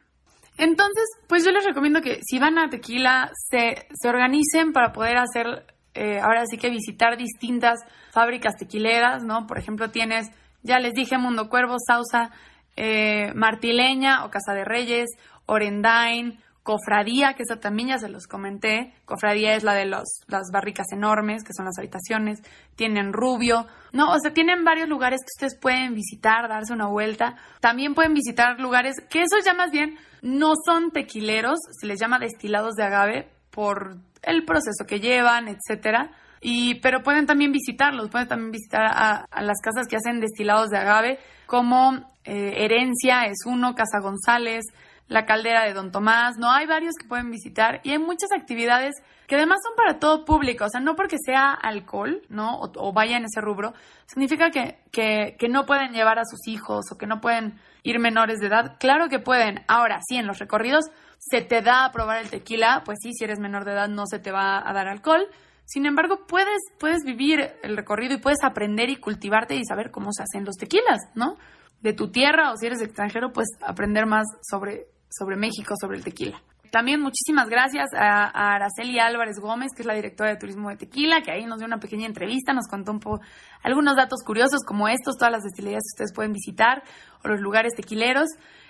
[0.59, 5.17] Entonces, pues yo les recomiendo que si van a Tequila, se, se organicen para poder
[5.17, 7.81] hacer, eh, ahora sí que visitar distintas
[8.13, 9.47] fábricas tequileras, ¿no?
[9.47, 10.31] Por ejemplo, tienes,
[10.63, 12.31] ya les dije, Mundo Cuervo, Sausa,
[12.77, 15.09] eh, Martileña o Casa de Reyes,
[15.47, 18.93] Orendain, Cofradía, que esa también ya se los comenté.
[19.07, 22.43] Cofradía es la de los, las barricas enormes, que son las habitaciones.
[22.77, 23.67] Tienen Rubio.
[23.93, 27.37] No, o sea, tienen varios lugares que ustedes pueden visitar, darse una vuelta.
[27.61, 32.19] También pueden visitar lugares que esos ya más bien no son tequileros, se les llama
[32.19, 36.13] destilados de agave por el proceso que llevan, etcétera.
[36.41, 40.79] Y, pero pueden también visitarlos, pueden también visitar a, las casas que hacen destilados de
[40.79, 44.65] agave, como eh, Herencia es uno, Casa González,
[45.11, 48.95] la caldera de Don Tomás, no hay varios que pueden visitar y hay muchas actividades
[49.27, 52.61] que además son para todo público, o sea, no porque sea alcohol, ¿no?
[52.61, 53.75] O, vaya en ese rubro,
[54.07, 57.99] significa que, que, que, no pueden llevar a sus hijos o que no pueden ir
[57.99, 58.77] menores de edad.
[58.79, 59.65] Claro que pueden.
[59.67, 60.85] Ahora, sí, en los recorridos
[61.19, 64.07] se te da a probar el tequila, pues sí, si eres menor de edad no
[64.07, 65.27] se te va a dar alcohol.
[65.65, 70.13] Sin embargo, puedes, puedes vivir el recorrido y puedes aprender y cultivarte y saber cómo
[70.13, 71.35] se hacen los tequilas, ¿no?
[71.81, 76.05] De tu tierra o si eres extranjero, pues aprender más sobre sobre México, sobre el
[76.05, 76.41] tequila.
[76.71, 81.21] También muchísimas gracias a, Araceli Álvarez Gómez, que es la directora de turismo de tequila,
[81.21, 83.21] que ahí nos dio una pequeña entrevista, nos contó un poco
[83.63, 86.85] algunos datos curiosos como estos, todas las destilerías que ustedes pueden visitar
[87.25, 88.29] o los lugares tequileros.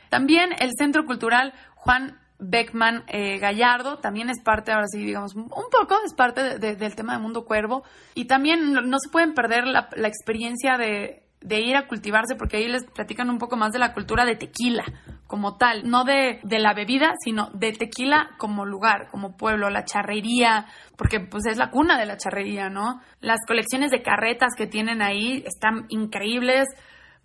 [0.08, 5.48] También el Centro Cultural Juan Beckman eh, Gallardo también es parte, ahora sí, digamos, un
[5.48, 7.84] poco es parte de, de, del tema de Mundo Cuervo.
[8.14, 12.36] Y también no, no se pueden perder la, la experiencia de, de ir a cultivarse
[12.36, 14.84] porque ahí les platican un poco más de la cultura de tequila
[15.26, 19.84] como tal, no de, de, la bebida, sino de tequila como lugar, como pueblo, la
[19.84, 20.66] charrería,
[20.96, 23.00] porque pues es la cuna de la charrería, ¿no?
[23.20, 26.66] Las colecciones de carretas que tienen ahí están increíbles,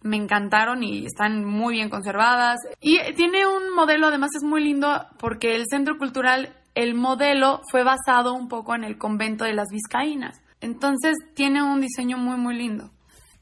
[0.02, 2.60] me encantaron y están muy bien conservadas.
[2.80, 7.84] Y tiene un modelo, además es muy lindo porque el centro cultural, el modelo fue
[7.84, 10.40] basado un poco en el convento de las Vizcaínas.
[10.62, 12.92] Entonces tiene un diseño muy, muy lindo.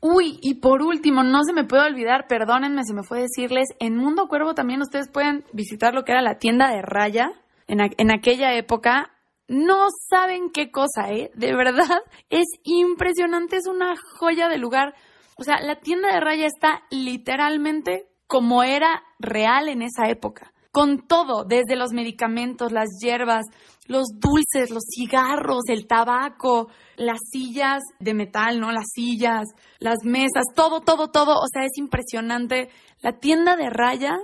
[0.06, 3.96] Uy, y por último, no se me puede olvidar, perdónenme si me fue decirles, en
[3.96, 7.32] Mundo Cuervo también ustedes pueden visitar lo que era la tienda de raya
[7.68, 9.14] en, en aquella época.
[9.48, 11.32] No saben qué cosa, ¿eh?
[11.36, 14.94] De verdad, es impresionante, es una joya de lugar.
[15.38, 20.52] O sea, la tienda de raya está literalmente como era real en esa época.
[20.74, 23.46] Con todo, desde los medicamentos, las hierbas,
[23.88, 28.72] los dulces, los cigarros, el tabaco, las sillas de metal, ¿no?
[28.72, 29.46] Las sillas,
[29.80, 31.40] las mesas, todo, todo, todo.
[31.40, 32.70] O sea, es impresionante.
[33.02, 34.18] La tienda de raya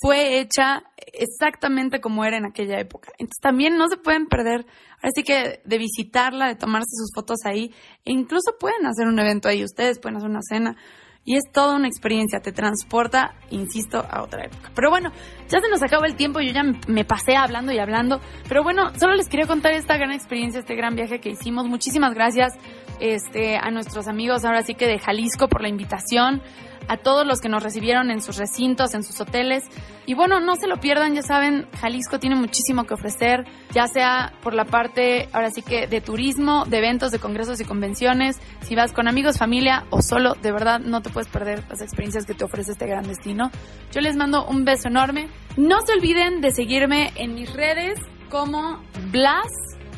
[0.00, 3.10] fue hecha exactamente como era en aquella época.
[3.18, 4.66] Entonces también no se pueden perder,
[5.00, 7.72] así que de visitarla, de tomarse sus fotos ahí,
[8.04, 10.76] e incluso pueden hacer un evento ahí, ustedes pueden hacer una cena.
[11.24, 14.70] Y es toda una experiencia, te transporta, insisto, a otra época.
[14.74, 15.10] Pero bueno,
[15.48, 18.20] ya se nos acabó el tiempo, yo ya me pasé hablando y hablando.
[18.46, 21.66] Pero bueno, solo les quería contar esta gran experiencia, este gran viaje que hicimos.
[21.66, 22.52] Muchísimas gracias
[23.00, 26.42] este, a nuestros amigos ahora sí que de Jalisco por la invitación,
[26.88, 29.64] a todos los que nos recibieron en sus recintos, en sus hoteles.
[30.06, 34.32] Y bueno, no se lo pierdan, ya saben, Jalisco tiene muchísimo que ofrecer, ya sea
[34.42, 38.38] por la parte, ahora sí que de turismo, de eventos, de congresos y convenciones.
[38.62, 42.26] Si vas con amigos, familia o solo, de verdad no te puedes perder las experiencias
[42.26, 43.50] que te ofrece este gran destino.
[43.92, 45.28] Yo les mando un beso enorme.
[45.56, 49.48] No se olviden de seguirme en mis redes como Blas,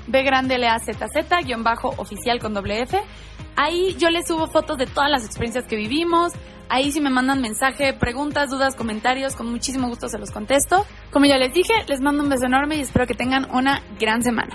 [0.06, 3.00] B grande L A Z Z, guion bajo oficial con doble F.
[3.56, 6.32] Ahí yo les subo fotos de todas las experiencias que vivimos.
[6.68, 10.84] Ahí si me mandan mensaje, preguntas, dudas, comentarios, con muchísimo gusto se los contesto.
[11.10, 14.22] Como ya les dije, les mando un beso enorme y espero que tengan una gran
[14.22, 14.54] semana.